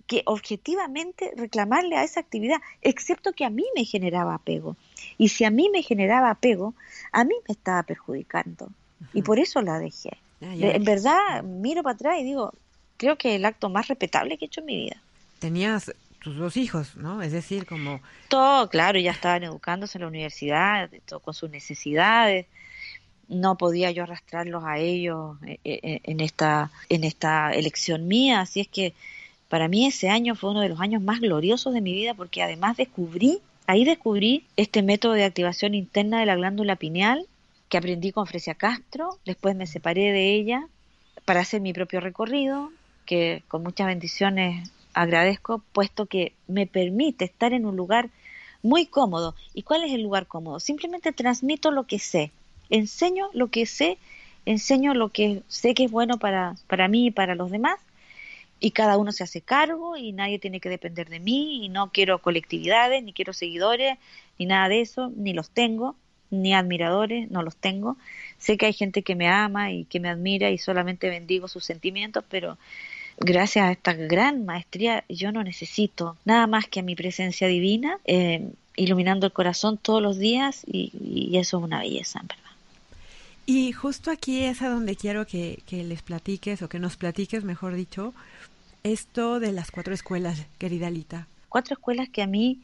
[0.05, 4.75] que objetivamente reclamarle a esa actividad, excepto que a mí me generaba apego.
[5.17, 6.73] Y si a mí me generaba apego,
[7.11, 8.69] a mí me estaba perjudicando.
[9.13, 10.17] Y por eso la dejé.
[10.41, 12.53] Ah, en verdad, miro para atrás y digo,
[12.97, 14.97] creo que el acto más respetable que he hecho en mi vida.
[15.39, 17.21] Tenías tus dos hijos, ¿no?
[17.21, 18.01] Es decir, como...
[18.29, 22.45] Todo, claro, ya estaban educándose en la universidad, todo con sus necesidades.
[23.27, 28.61] No podía yo arrastrarlos a ellos eh, eh, en esta, en esta elección mía, así
[28.61, 28.93] es que
[29.49, 32.41] para mí ese año fue uno de los años más gloriosos de mi vida porque
[32.41, 37.25] además descubrí Ahí descubrí este método de activación interna de la glándula pineal
[37.69, 40.67] que aprendí con Fresia Castro, después me separé de ella
[41.25, 42.71] para hacer mi propio recorrido,
[43.05, 48.09] que con muchas bendiciones agradezco, puesto que me permite estar en un lugar
[48.61, 49.35] muy cómodo.
[49.53, 50.59] ¿Y cuál es el lugar cómodo?
[50.59, 52.31] Simplemente transmito lo que sé,
[52.69, 53.97] enseño lo que sé,
[54.45, 57.79] enseño lo que sé que es bueno para, para mí y para los demás,
[58.59, 61.91] y cada uno se hace cargo y nadie tiene que depender de mí y no
[61.91, 63.97] quiero colectividades, ni quiero seguidores,
[64.39, 65.97] ni nada de eso, ni los tengo,
[66.29, 67.97] ni admiradores, no los tengo.
[68.37, 71.65] Sé que hay gente que me ama y que me admira y solamente bendigo sus
[71.65, 72.57] sentimientos, pero
[73.17, 77.99] gracias a esta gran maestría yo no necesito nada más que a mi presencia divina,
[78.05, 80.91] eh, iluminando el corazón todos los días y,
[81.37, 82.43] eso es una belleza, en verdad.
[83.45, 87.43] Y justo aquí es a donde quiero que, que, les platiques o que nos platiques,
[87.43, 88.13] mejor dicho,
[88.83, 91.27] esto de las cuatro escuelas, querida Lita.
[91.49, 92.61] Cuatro escuelas que a mí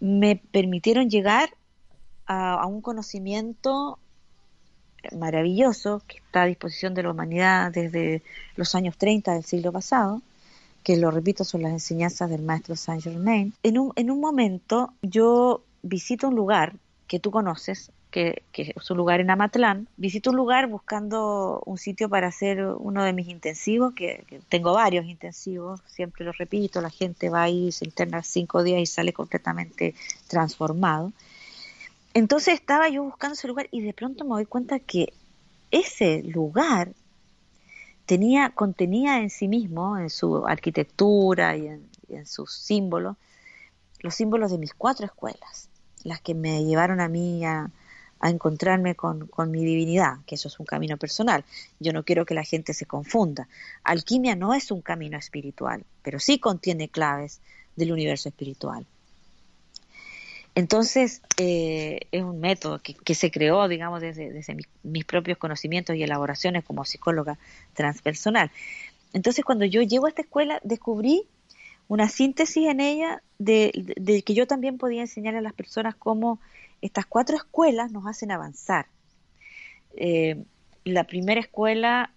[0.00, 1.50] me permitieron llegar
[2.26, 3.98] a, un conocimiento
[5.16, 8.22] maravilloso que está a disposición de la humanidad desde
[8.56, 10.22] los años 30 del siglo pasado,
[10.82, 13.52] que lo repito son las enseñanzas del maestro Saint Germain.
[13.62, 16.74] En un, en un momento yo visito un lugar
[17.06, 19.88] que tú conoces, que, es un lugar en Amatlán.
[19.96, 25.06] Visito un lugar buscando un sitio para hacer uno de mis intensivos, que, tengo varios
[25.06, 29.94] intensivos, siempre lo repito, la gente va ahí, se interna cinco días y sale completamente
[30.28, 31.12] transformado.
[32.18, 35.12] Entonces estaba yo buscando ese lugar y de pronto me doy cuenta que
[35.70, 36.92] ese lugar
[38.06, 43.16] tenía, contenía en sí mismo, en su arquitectura y en, sus símbolos,
[44.00, 45.68] los símbolos de mis cuatro escuelas,
[46.02, 47.70] las que me llevaron a mí a
[48.20, 51.44] encontrarme con, mi divinidad, que eso es un camino personal.
[51.78, 53.46] Yo no quiero que la gente se confunda.
[53.84, 57.40] Alquimia no es un camino espiritual, pero sí contiene claves
[57.76, 58.84] del universo espiritual.
[60.58, 66.64] Entonces, eh, es un método que, se creó, digamos, desde, mis, propios conocimientos y elaboraciones
[66.64, 67.38] como psicóloga
[67.74, 68.50] transpersonal.
[69.12, 71.22] Entonces, cuando yo llego a esta escuela, descubrí
[71.86, 73.70] una síntesis en ella de,
[74.26, 76.40] que yo también podía enseñar a las personas cómo
[76.82, 78.86] estas cuatro escuelas nos hacen avanzar.
[79.94, 80.42] Eh,
[80.82, 82.10] la primera escuela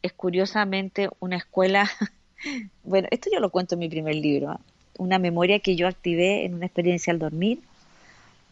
[0.00, 1.90] es curiosamente una escuela,
[2.84, 4.60] bueno, esto yo lo cuento en mi primer libro, ¿ah?
[4.98, 7.60] Una memoria que yo activé en una experiencia al dormir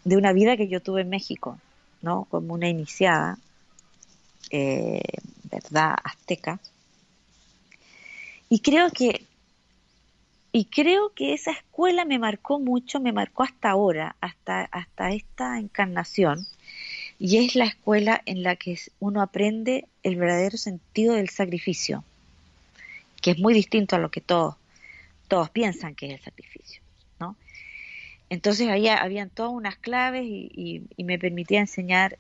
[0.05, 1.59] de una vida que yo tuve en México,
[2.03, 2.27] ¿no?
[2.31, 3.39] Como una iniciada,
[4.51, 5.03] eh,
[5.45, 5.95] ¿verdad?
[6.03, 6.59] Azteca.
[8.49, 9.25] Y creo que
[10.53, 15.59] y creo que esa escuela me marcó mucho, me marcó hasta ahora, hasta, hasta esta
[15.59, 16.45] encarnación.
[17.21, 22.03] Y es la escuela en la que uno aprende el verdadero sentido del sacrificio,
[23.23, 24.57] que es muy distinto a lo que todos,
[25.31, 26.83] todos piensan que es el sacrificio.
[27.19, 27.37] ¿no?
[28.29, 32.19] Entonces ahí habían todas unas claves y, y me permitía enseñar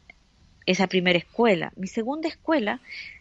[0.64, 1.72] esa primera escuela.
[1.76, 2.80] Mi segunda escuela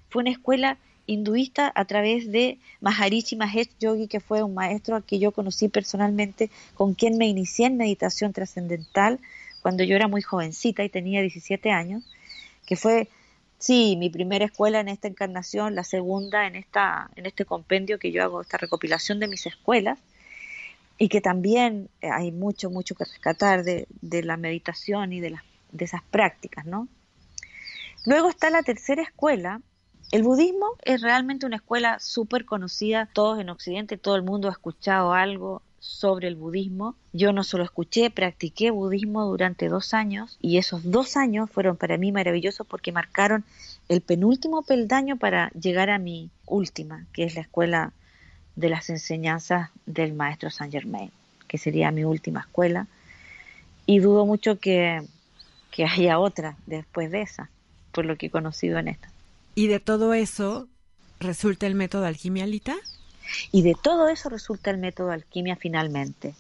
[0.10, 0.78] fue una escuela
[1.10, 5.68] hinduista a través de Maharishi Mahesh Yogi, que fue un maestro al que yo conocí
[5.68, 9.20] personalmente, con quien me inicié en meditación trascendental
[9.62, 12.04] cuando yo era muy jovencita y tenía 17 años,
[12.68, 13.08] que fue,
[13.60, 18.12] sí, mi primera escuela en esta encarnación, la segunda en, esta, en este compendio que
[18.12, 20.00] yo hago, esta recopilación de mis escuelas,
[20.98, 25.44] y que también hay mucho, mucho que rescatar de, de la meditación y de, las,
[25.72, 26.88] de esas prácticas, ¿no?
[28.06, 29.62] Luego está la tercera escuela,
[30.12, 34.52] el budismo es realmente una escuela súper conocida, todos en Occidente, todo el mundo ha
[34.52, 36.96] escuchado algo sobre el budismo.
[37.14, 41.98] Yo no solo escuché, practiqué budismo durante dos años y esos dos años fueron para
[41.98, 43.44] mí maravillosos porque marcaron
[43.88, 47.94] el penúltimo peldaño para llegar a mi última, que es la escuela
[48.56, 51.12] de las enseñanzas del maestro Saint Germain,
[51.48, 52.88] que sería mi última escuela.
[53.86, 55.02] Y dudo mucho que,
[55.72, 57.50] que haya otra después de esa,
[57.92, 59.10] por lo que he conocido en esta.
[59.56, 60.68] Y de todo eso
[61.20, 62.78] resulta el método alquimia alquimia,
[63.52, 66.34] Y de todo eso resulta el método alquimia finalmente.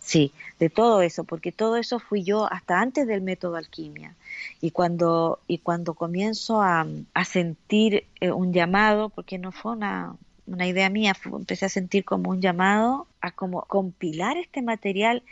[0.00, 4.14] Sí, de todo eso, porque todo eso fui yo hasta antes del método alquimia.
[4.60, 6.86] Y cuando, y cuando comienzo a,
[7.26, 10.16] sentir eh, un llamado, porque no fue una,
[10.46, 15.22] una idea mía, empecé a sentir como un llamado a como compilar este material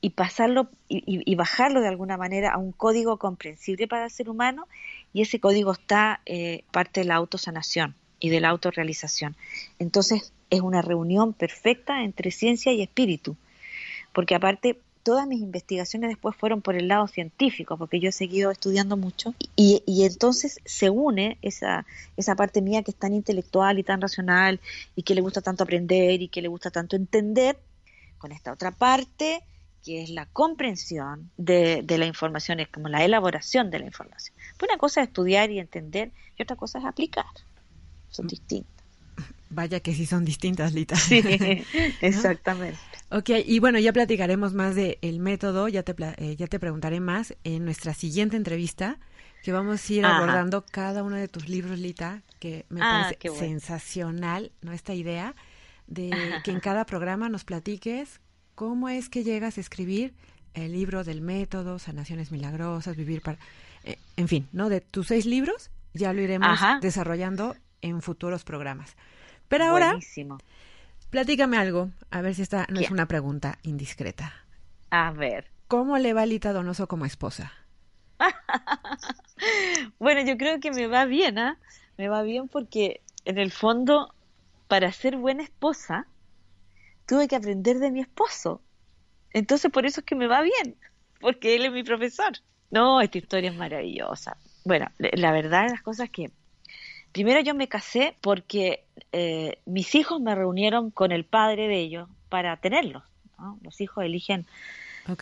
[0.00, 4.66] y pasarlo y, bajarlo de alguna manera a un código comprensible para el ser humano
[5.12, 9.34] y ese código está eh, parte de la autosanación y de la autorrealización.
[9.78, 13.36] Entonces es una reunión perfecta entre ciencia y espíritu,
[14.12, 18.50] porque aparte todas mis investigaciones después fueron por el lado científico, porque yo he seguido
[18.50, 21.86] estudiando mucho, y, y, entonces se une esa,
[22.18, 24.60] esa parte mía que es tan intelectual y tan racional,
[24.94, 27.56] y que le gusta tanto aprender y que le gusta tanto entender,
[28.18, 29.42] con esta otra parte
[29.84, 34.36] que es la comprensión de, la información, es como la elaboración de la información.
[34.62, 37.24] Una cosa es estudiar y entender y otra cosa es aplicar.
[38.10, 38.70] Son distintas.
[39.50, 40.96] Vaya que sí son distintas, Lita.
[40.96, 41.22] Sí,
[42.00, 42.78] exactamente.
[43.10, 47.00] Ok, y bueno, ya platicaremos más del el método, ya te, eh, ya te preguntaré
[47.00, 48.98] más en nuestra siguiente entrevista,
[49.42, 53.36] que vamos a ir abordando cada uno de tus libros, Lita, que me ah, parece
[53.36, 54.72] sensacional, ¿no?
[54.72, 55.34] Esta idea
[55.88, 56.12] de
[56.44, 58.20] que en cada programa nos platiques
[58.60, 60.12] ¿Cómo es que llegas a escribir
[60.52, 63.38] el libro del método, sanaciones milagrosas, vivir para...
[63.84, 64.68] Eh, en fin, ¿no?
[64.68, 68.96] De tus seis libros ya lo iremos desarrollando en futuros programas.
[69.48, 69.98] Pero ahora,
[71.10, 74.32] platícame algo, a ver si esta no es una pregunta indiscreta.
[74.90, 75.50] A ver.
[75.68, 77.52] ¿Cómo le va a Lita Donoso como esposa?
[79.98, 81.58] bueno, yo creo que me va bien, ¿ah?
[81.96, 84.14] Me va bien porque en el fondo,
[84.68, 86.06] para ser buena esposa,
[87.06, 88.62] tuve que aprender de mi esposo.
[89.32, 90.76] Entonces por eso es que me va bien,
[91.20, 92.32] porque él es mi profesor.
[92.70, 94.36] No, esta historia es maravillosa.
[94.64, 96.30] Bueno, la verdad de las cosas es que
[97.12, 102.08] primero yo me casé porque eh, mis hijos me reunieron con el padre de ellos
[102.28, 103.02] para tenerlos.
[103.62, 104.46] Los hijos eligen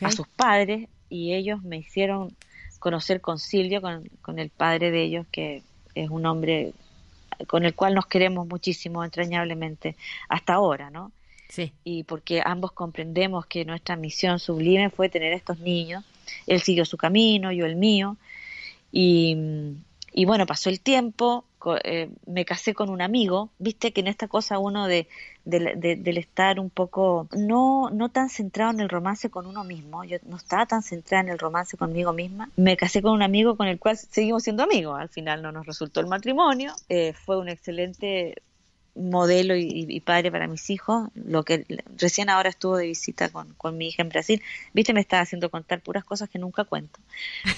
[0.02, 2.34] a sus padres y ellos me hicieron
[2.80, 5.62] conocer con Silvio, con, con el padre de ellos, que
[5.94, 6.72] es un hombre
[7.46, 9.96] con el cual nos queremos muchísimo, entrañablemente,
[10.28, 11.12] hasta ahora, ¿no?
[11.48, 11.72] Sí.
[11.84, 16.04] Y porque ambos comprendemos que nuestra misión sublime fue tener a estos niños.
[16.46, 18.16] Él siguió su camino, yo el mío.
[18.92, 19.36] Y,
[20.12, 21.44] y bueno, pasó el tiempo,
[21.84, 25.08] eh, me casé con un amigo, viste que en esta cosa uno de,
[25.44, 30.18] del estar un poco no, no tan centrado en el romance con uno mismo, yo
[30.24, 33.66] no estaba tan centrada en el romance conmigo misma, me casé con un amigo con
[33.66, 37.48] el cual seguimos siendo amigos, al final no nos resultó el matrimonio, eh, fue un
[37.48, 38.42] excelente
[38.98, 41.64] modelo y, padre para mis hijos, lo que
[41.96, 44.42] recién ahora estuvo de visita con, con mi hija en Brasil,
[44.72, 46.98] viste, me estaba haciendo contar puras cosas que nunca cuento,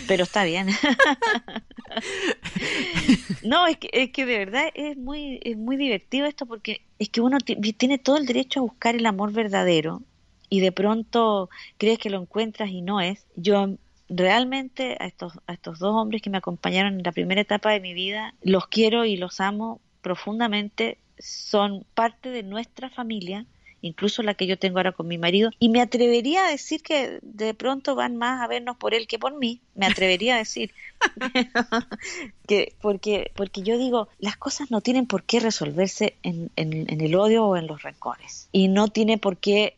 [0.07, 0.68] pero está bien.
[3.43, 7.09] no, es que, es que de verdad es muy, es muy divertido esto porque es
[7.09, 10.03] que uno tiene todo el derecho a buscar el amor verdadero
[10.49, 13.24] y de pronto crees que lo encuentras y no es.
[13.36, 13.76] Yo
[14.11, 17.80] realmente a estos, a estos dos hombres que me acompañaron en la primera etapa de
[17.80, 23.46] mi vida, los quiero y los amo profundamente son parte de nuestra familia,
[23.82, 27.18] incluso la que yo tengo ahora con mi marido, y me atrevería a decir que
[27.22, 30.72] de pronto van más a vernos por él que por mí, me atrevería a decir,
[32.46, 37.14] que porque, porque yo digo, las cosas no tienen por qué resolverse en, en, el
[37.14, 39.76] odio o en los rencores, y no tiene por qué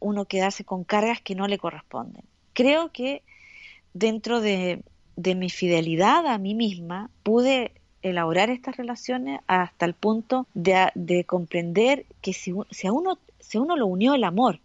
[0.00, 2.24] uno quedarse con cargas que no le corresponden.
[2.52, 3.22] Creo que
[3.92, 4.82] dentro de,
[5.16, 7.72] de mi fidelidad a mí misma pude
[8.02, 13.76] elaborar estas relaciones hasta el punto de, comprender que si, si, a uno, si uno
[13.76, 14.60] lo unió el amor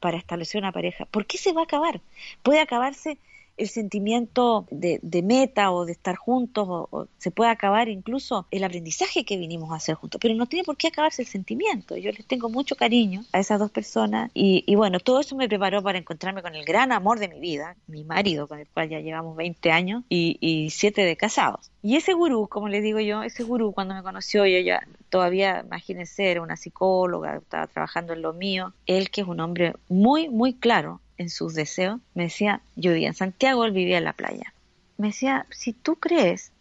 [0.00, 2.00] para establecer una pareja, ¿por qué se va a acabar?
[2.42, 3.18] Puede acabarse
[3.56, 9.24] el sentimiento de, meta o de estar juntos, o, se puede acabar incluso el aprendizaje
[9.24, 11.96] que vinimos a hacer juntos, pero no tiene por qué acabarse el sentimiento.
[11.96, 15.82] Yo les tengo mucho cariño a esas dos personas y, bueno, todo eso me preparó
[15.82, 19.00] para encontrarme con el gran amor de mi vida, mi marido, con el cual ya
[19.00, 21.70] llevamos 20 años y, y 7 de casados.
[21.82, 25.62] Y ese gurú, como le digo yo, ese gurú cuando me conoció, yo ya todavía,
[25.66, 30.28] imagínense, era una psicóloga, estaba trabajando en lo mío, él que es un hombre muy,
[30.28, 34.12] muy claro en sus deseos, me decía, yo vivía en Santiago, él vivía en la
[34.12, 34.52] playa.
[34.98, 36.52] Me decía, si tú crees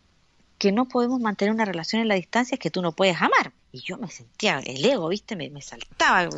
[0.57, 3.51] que no podemos mantener una relación en la distancia, es que tú no puedes amar.
[3.71, 6.29] Y yo me sentía, el ego, viste, me, me saltaba.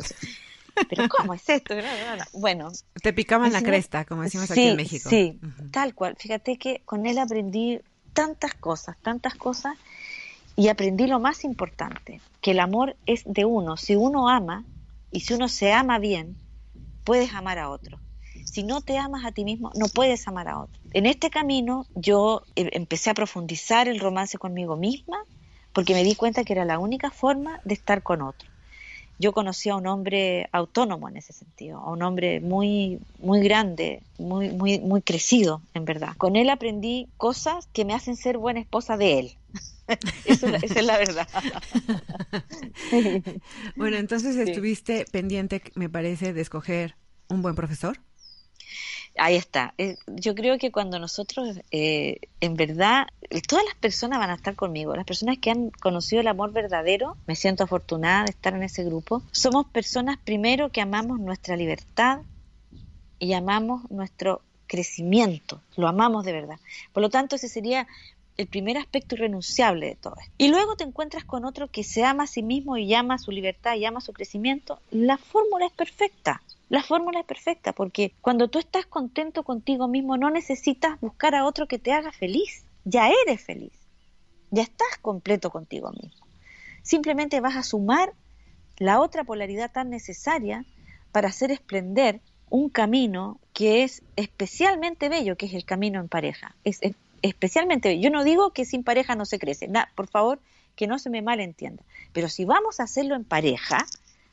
[0.88, 1.74] Pero ¿cómo es esto?
[2.32, 2.72] Bueno.
[3.02, 5.08] Te picaban la cresta, como decimos aquí en México.
[5.08, 5.38] Sí,
[5.70, 6.16] tal cual.
[6.18, 7.80] Fíjate que con él aprendí
[8.12, 9.76] tantas cosas, tantas cosas,
[10.56, 13.76] y aprendí lo más importante, que el amor es de uno.
[13.76, 14.64] Si uno ama,
[15.10, 16.36] y si uno se ama bien,
[17.04, 18.00] puedes amar a otro
[18.54, 20.80] si no te amas a ti mismo, no puedes amar a otro.
[20.92, 25.18] En este camino yo eh, empecé a profundizar el romance conmigo misma
[25.72, 28.48] porque me di cuenta que era la única forma de estar con otro.
[29.18, 34.02] Yo conocí a un hombre autónomo en ese sentido, a un hombre muy, muy grande,
[34.18, 36.14] muy, muy, muy crecido, en verdad.
[36.16, 39.32] Con él aprendí cosas que me hacen ser buena esposa de él.
[40.26, 41.26] esa es la verdad.
[43.76, 46.94] bueno, entonces estuviste pendiente, me parece, de escoger
[47.28, 47.98] un buen profesor.
[49.16, 49.74] Ahí está.
[49.78, 53.06] Eh, yo creo que cuando nosotros, eh, en verdad,
[53.48, 54.96] todas las personas van a estar conmigo.
[54.96, 58.82] Las personas que han conocido el amor verdadero, me siento afortunada de estar en ese
[58.84, 59.22] grupo.
[59.30, 62.22] Somos personas primero que amamos nuestra libertad
[63.20, 65.60] y amamos nuestro crecimiento.
[65.76, 66.58] Lo amamos de verdad.
[66.92, 67.86] Por lo tanto, ese sería
[68.36, 70.32] el primer aspecto irrenunciable de todo esto.
[70.38, 73.30] Y luego te encuentras con otro que se ama a sí mismo y ama su
[73.30, 74.80] libertad y ama su crecimiento.
[74.90, 76.42] La fórmula es perfecta.
[76.74, 81.44] La fórmula es perfecta porque cuando tú estás contento contigo mismo no necesitas buscar a
[81.44, 82.64] otro que te haga feliz.
[82.84, 83.70] Ya eres feliz.
[84.50, 86.26] Ya estás completo contigo mismo.
[86.82, 88.12] Simplemente vas a sumar
[88.78, 90.64] la otra polaridad tan necesaria
[91.12, 92.20] para hacer esplender
[92.50, 96.56] un camino que es especialmente bello, que es el camino en pareja.
[96.64, 96.80] Es,
[97.22, 98.02] especialmente bello.
[98.02, 99.70] Yo no digo que sin pareja no se crece.
[99.94, 100.40] por favor,
[100.74, 101.84] que no se me malentienda.
[102.12, 103.86] Pero si vamos a hacerlo en pareja,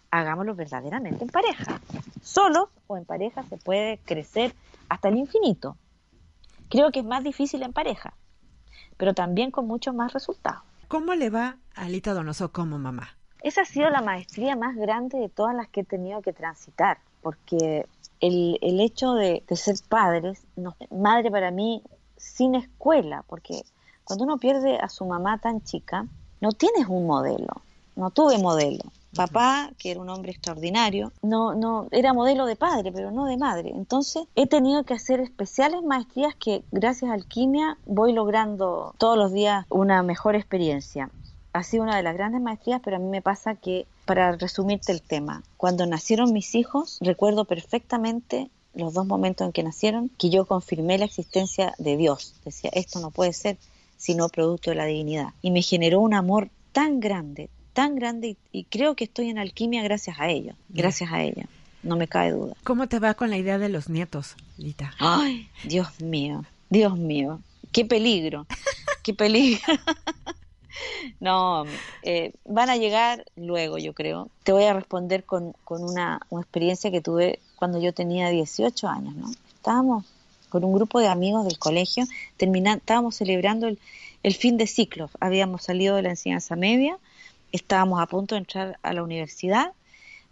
[0.10, 1.80] hagámoslo verdaderamente en pareja.
[2.22, 4.54] Solo o en pareja se puede crecer
[4.90, 5.78] hasta el infinito.
[6.70, 8.14] Creo que es más difícil en pareja,
[8.98, 10.62] pero también con muchos más resultados.
[10.88, 13.18] ¿Cómo le va a Alita Donoso como mamá?
[13.42, 17.00] Esa ha sido la maestría más grande de todas las que he tenido que transitar,
[17.22, 17.88] porque
[18.20, 21.82] el, el hecho de, ser padres, no, madre para mí
[22.18, 23.64] sin escuela, porque
[24.04, 26.06] cuando uno pierde a su mamá tan chica,
[26.40, 27.62] no tienes un modelo,
[27.96, 28.84] no tuve modelo.
[29.16, 33.38] Papá, que era un hombre extraordinario, no, no, era modelo de padre, pero no de
[33.38, 33.72] madre.
[33.76, 39.34] Entonces he tenido que hacer especiales maestrías que gracias a alquimia voy logrando todos los
[39.34, 41.10] días una mejor experiencia.
[41.54, 44.94] Ha sido una de las grandes maestrías, pero a mí me pasa que, para resumirte
[44.94, 50.30] el tema, cuando nacieron mis hijos, recuerdo perfectamente los dos momentos en que nacieron, que
[50.30, 52.36] yo confirmé la existencia de Dios.
[52.46, 53.58] Decía, esto no puede ser
[53.98, 55.34] sino producto de la divinidad.
[55.44, 59.84] Y me generó un amor tan grande, tan grande y, creo que estoy en alquimia
[59.84, 61.46] gracias a ello, gracias a ella,
[61.84, 62.54] no me cae duda.
[62.64, 64.94] ¿Cómo te va con la idea de los nietos, Lita?
[65.00, 67.40] Ay, Dios mío, Dios mío,
[67.72, 68.46] qué peligro,
[69.04, 69.62] qué peligro.
[71.20, 71.66] No,
[72.02, 74.30] eh, van a llegar luego, yo creo.
[74.44, 78.88] Te voy a responder con, con una, una, experiencia que tuve cuando yo tenía 18
[78.88, 79.30] años, ¿no?
[79.54, 80.06] Estábamos
[80.50, 82.06] con un grupo de amigos del colegio,
[82.38, 83.80] terminando, estábamos celebrando el,
[84.24, 85.10] el fin de ciclo.
[85.20, 86.98] Habíamos salido de la enseñanza media
[87.52, 89.74] estábamos a punto de entrar a la universidad.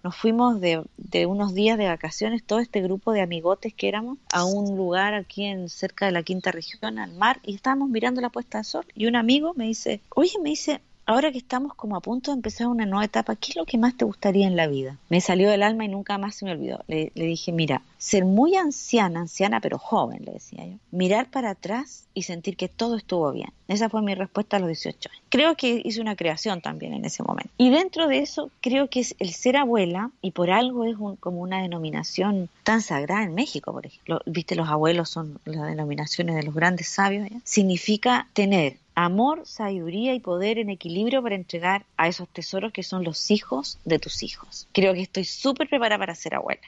[0.03, 0.86] Nos fuimos de,
[1.26, 5.43] unos días de vacaciones, todo este grupo de amigotes que éramos, a un lugar aquí
[5.43, 8.86] en cerca de la quinta región, al mar, y estábamos mirando la puesta de sol.
[8.95, 12.36] Y un amigo me dice, oye, me dice, ahora que estamos como a punto de
[12.36, 14.97] empezar una nueva etapa, ¿qué es lo que más te gustaría en la vida?
[15.09, 16.84] Me salió del alma y nunca más se me olvidó.
[16.88, 20.77] Le, dije, mira, ser muy anciana, anciana pero joven, le decía yo.
[20.89, 23.51] Mirar para atrás y sentir que todo estuvo bien.
[23.67, 25.23] Esa fue mi respuesta a los 18 años.
[25.29, 27.51] Creo que hice una creación también en ese momento.
[27.57, 31.41] Y dentro de eso, creo que es el ser abuela, y por algo es como
[31.41, 34.21] una denominación tan sagrada en México, por ejemplo.
[34.25, 37.27] Viste, los abuelos son las denominaciones de los grandes sabios.
[37.43, 43.03] Significa tener amor, sabiduría y poder en equilibrio para entregar a esos tesoros que son
[43.03, 44.67] los hijos de tus hijos.
[44.73, 46.61] Creo que estoy súper preparada para ser abuela.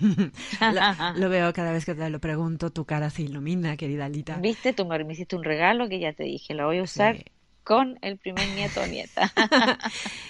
[1.16, 4.36] lo, veo cada vez que te lo pregunto, tu cara se ilumina, querida Alita.
[4.36, 7.24] Viste, tú me hiciste un regalo que ya te dije, lo voy a usar
[7.64, 9.30] con el primer nieto o nieta.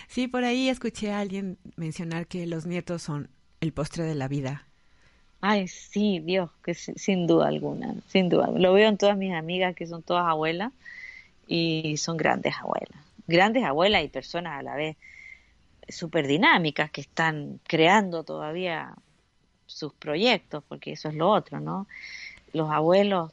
[0.08, 4.28] sí, por ahí escuché a alguien mencionar que los nietos son el postre de la
[4.28, 4.64] vida.
[5.40, 8.50] Ay, sí, Dios, que sin duda alguna, sin duda.
[8.50, 10.72] Lo veo en todas mis amigas que son todas abuelas
[11.46, 14.96] y son grandes abuelas, grandes abuelas y personas a la vez
[15.88, 18.94] súper dinámicas que están creando todavía
[19.68, 21.86] sus proyectos, porque eso es lo otro, ¿no?
[22.52, 23.30] Los abuelos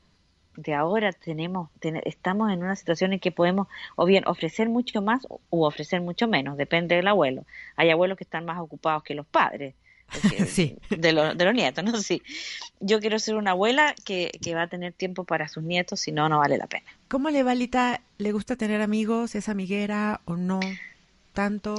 [0.57, 1.69] de ahora tenemos,
[2.05, 6.27] estamos en una situación en que podemos o bien ofrecer mucho más u ofrecer mucho
[6.27, 7.45] menos, depende del abuelo.
[7.75, 9.75] Hay abuelos que están más ocupados que los padres
[10.47, 10.77] sí.
[10.89, 11.97] de, de los nietos, ¿no?
[11.97, 12.21] Sí.
[12.79, 16.11] Yo quiero ser una abuela que, que va a tener tiempo para sus nietos, si
[16.11, 16.85] no, no vale la pena.
[17.07, 18.01] ¿Cómo le va, Lita?
[18.17, 19.35] ¿Le gusta tener amigos?
[19.35, 20.59] ¿Es amiguera o no?
[21.33, 21.75] ¿Tanto?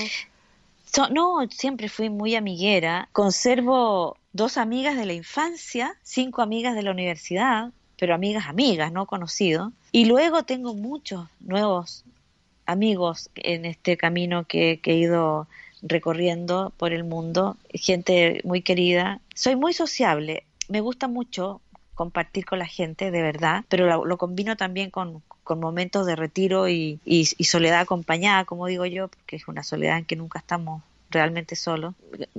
[1.10, 3.08] no, siempre fui muy amiguera.
[3.12, 9.06] Conservo dos amigas de la infancia, cinco amigas de la universidad, pero amigas, amigas, no
[9.06, 9.72] conocidos.
[9.92, 12.04] Y luego tengo muchos nuevos
[12.66, 15.48] amigos en este camino que, que he ido
[15.82, 19.20] recorriendo por el mundo, gente muy querida.
[19.34, 21.60] Soy muy sociable, me gusta mucho
[21.94, 27.00] compartir con la gente, de verdad, pero lo, combino también con, momentos de retiro y,
[27.40, 30.82] soledad acompañada, como digo yo, porque es una soledad en que nunca estamos
[31.16, 31.94] realmente solos.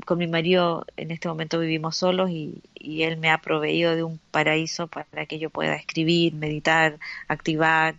[0.05, 4.03] Con mi marido en este momento vivimos solos y, y él me ha proveído de
[4.03, 7.95] un paraíso para que yo pueda escribir, meditar, activar,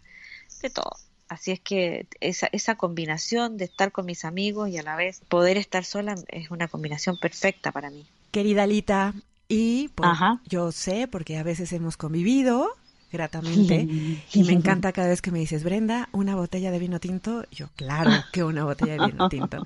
[0.63, 0.93] de todo.
[1.29, 5.21] Así es que esa, esa combinación de estar con mis amigos y a la vez
[5.29, 8.07] poder estar sola es una combinación perfecta para mí.
[8.31, 9.15] Querida Lita,
[9.49, 10.11] y pues,
[10.47, 12.71] yo sé, porque a veces hemos convivido
[13.11, 13.89] gratamente
[14.33, 17.45] y me encanta cada vez que me dices, Brenda, una botella de vino tinto.
[17.51, 19.65] Yo, claro que una botella de vino tinto.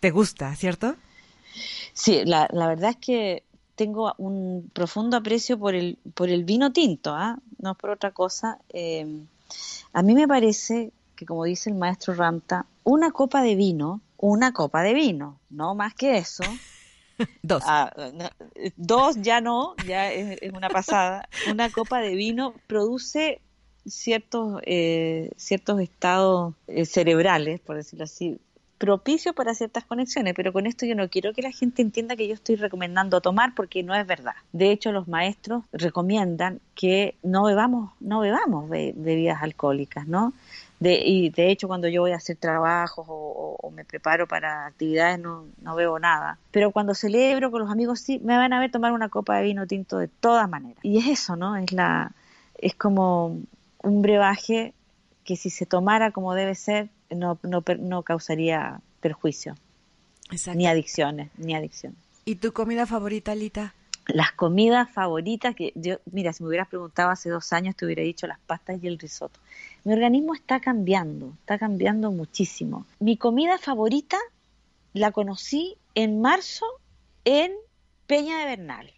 [0.00, 0.96] ¿Te gusta, cierto?
[1.92, 3.42] Sí, la, la verdad es que
[3.78, 7.38] tengo un profundo aprecio por el, por el vino tinto, ¿ah?
[7.58, 8.58] no por otra cosa.
[8.70, 9.06] Eh,
[9.92, 14.52] a mí me parece que, como dice el maestro Ramta, una copa de vino, una
[14.52, 16.42] copa de vino, no más que eso.
[17.42, 17.62] dos.
[17.66, 17.92] Ah,
[18.76, 21.28] dos ya no, ya es, una pasada.
[21.50, 23.40] Una copa de vino produce
[23.86, 28.38] ciertos, eh, ciertos estados eh, cerebrales, por decirlo así,
[28.78, 32.28] propicio para ciertas conexiones, pero con esto yo no quiero que la gente entienda que
[32.28, 34.34] yo estoy recomendando tomar porque no es verdad.
[34.52, 40.32] De hecho, los maestros recomiendan que no bebamos, no bebamos bebidas alcohólicas, ¿no?
[40.80, 45.18] De, y de hecho, cuando yo voy a hacer trabajos o, me preparo para actividades,
[45.18, 46.38] no, no bebo nada.
[46.50, 49.42] Pero cuando celebro con los amigos, sí, me van a ver tomar una copa de
[49.44, 50.78] vino tinto de todas maneras.
[50.82, 51.56] Y es eso, ¿no?
[51.56, 52.12] Es, la,
[52.56, 53.38] es como
[53.82, 54.72] un brebaje
[55.24, 59.54] que si se tomara como debe ser, no, no, no causaría perjuicio.
[60.54, 61.98] Ni adicciones, ni adicciones.
[62.24, 63.74] ¿Y tu comida favorita, Lita?
[64.08, 68.02] las comidas favoritas que yo, mira, si me hubieras preguntado hace dos años te hubiera
[68.02, 69.38] dicho las pastas y el risotto.
[69.84, 72.86] Mi organismo está cambiando, está cambiando muchísimo.
[73.00, 74.16] Mi comida favorita
[74.94, 76.64] la conocí en marzo
[77.24, 77.52] en
[78.06, 78.92] Peña de Bernal.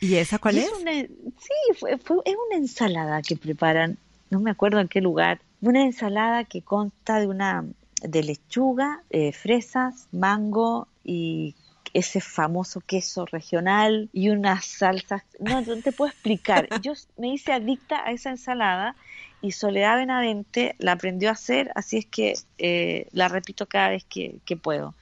[0.00, 0.70] ¿Y esa cuál es?
[0.76, 3.96] sí, fue, es una ensalada que preparan,
[4.28, 7.64] no me acuerdo en qué lugar, una ensalada que consta de una
[8.02, 11.54] de lechuga, eh, fresas, mango y
[11.94, 15.22] ese famoso queso regional y unas salsas.
[15.40, 16.68] No, no te puedo explicar.
[16.82, 18.94] Yo me hice adicta a esa ensalada
[19.40, 24.04] y Soledad Benavente la aprendió a hacer, así es que eh, la repito cada vez
[24.04, 24.94] que, puedo.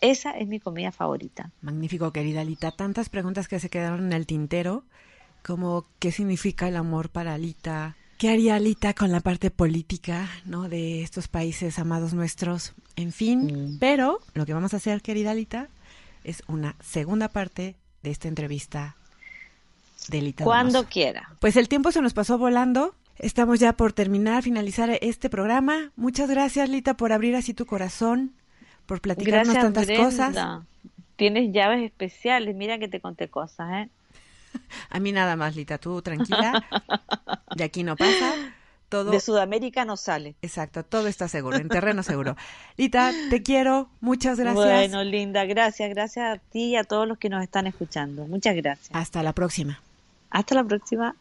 [0.00, 1.50] Esa es mi comida favorita.
[1.60, 2.72] Magnífico, querida Lita.
[2.72, 4.84] Tantas preguntas que se quedaron en el tintero,
[5.44, 10.68] como qué significa el amor para Lita, qué haría Lita con la parte política, ¿no?
[10.68, 13.46] De estos países amados nuestros, en fin.
[13.72, 13.78] Mm.
[13.80, 15.66] Pero lo que vamos a hacer, querida Lita,
[16.22, 18.94] es una segunda parte de esta entrevista
[20.06, 20.44] de Lita.
[20.44, 21.30] Cuando quiera.
[21.40, 22.94] Pues el tiempo se nos pasó volando.
[23.18, 25.90] Estamos ya por terminar, finalizar este programa.
[25.96, 28.34] Muchas gracias, Lita, por abrir así tu corazón,
[28.86, 30.62] por platicarnos tantas cosas.
[31.16, 33.88] Tienes llaves especiales, mira que te conté cosas, ¿eh?
[34.90, 36.64] A mí nada más, Lita, tú tranquila.
[37.56, 38.34] De aquí no pasa.
[39.10, 40.34] De Sudamérica no sale.
[40.42, 42.36] Exacto, todo está seguro, en terreno seguro.
[42.76, 44.66] Lita, te quiero, muchas gracias.
[44.66, 48.26] Bueno, linda, gracias, gracias a ti y a todos los que nos están escuchando.
[48.26, 48.90] Muchas gracias.
[48.92, 49.80] Hasta la próxima.
[50.30, 51.16] Hasta la próxima.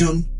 [0.00, 0.37] Esta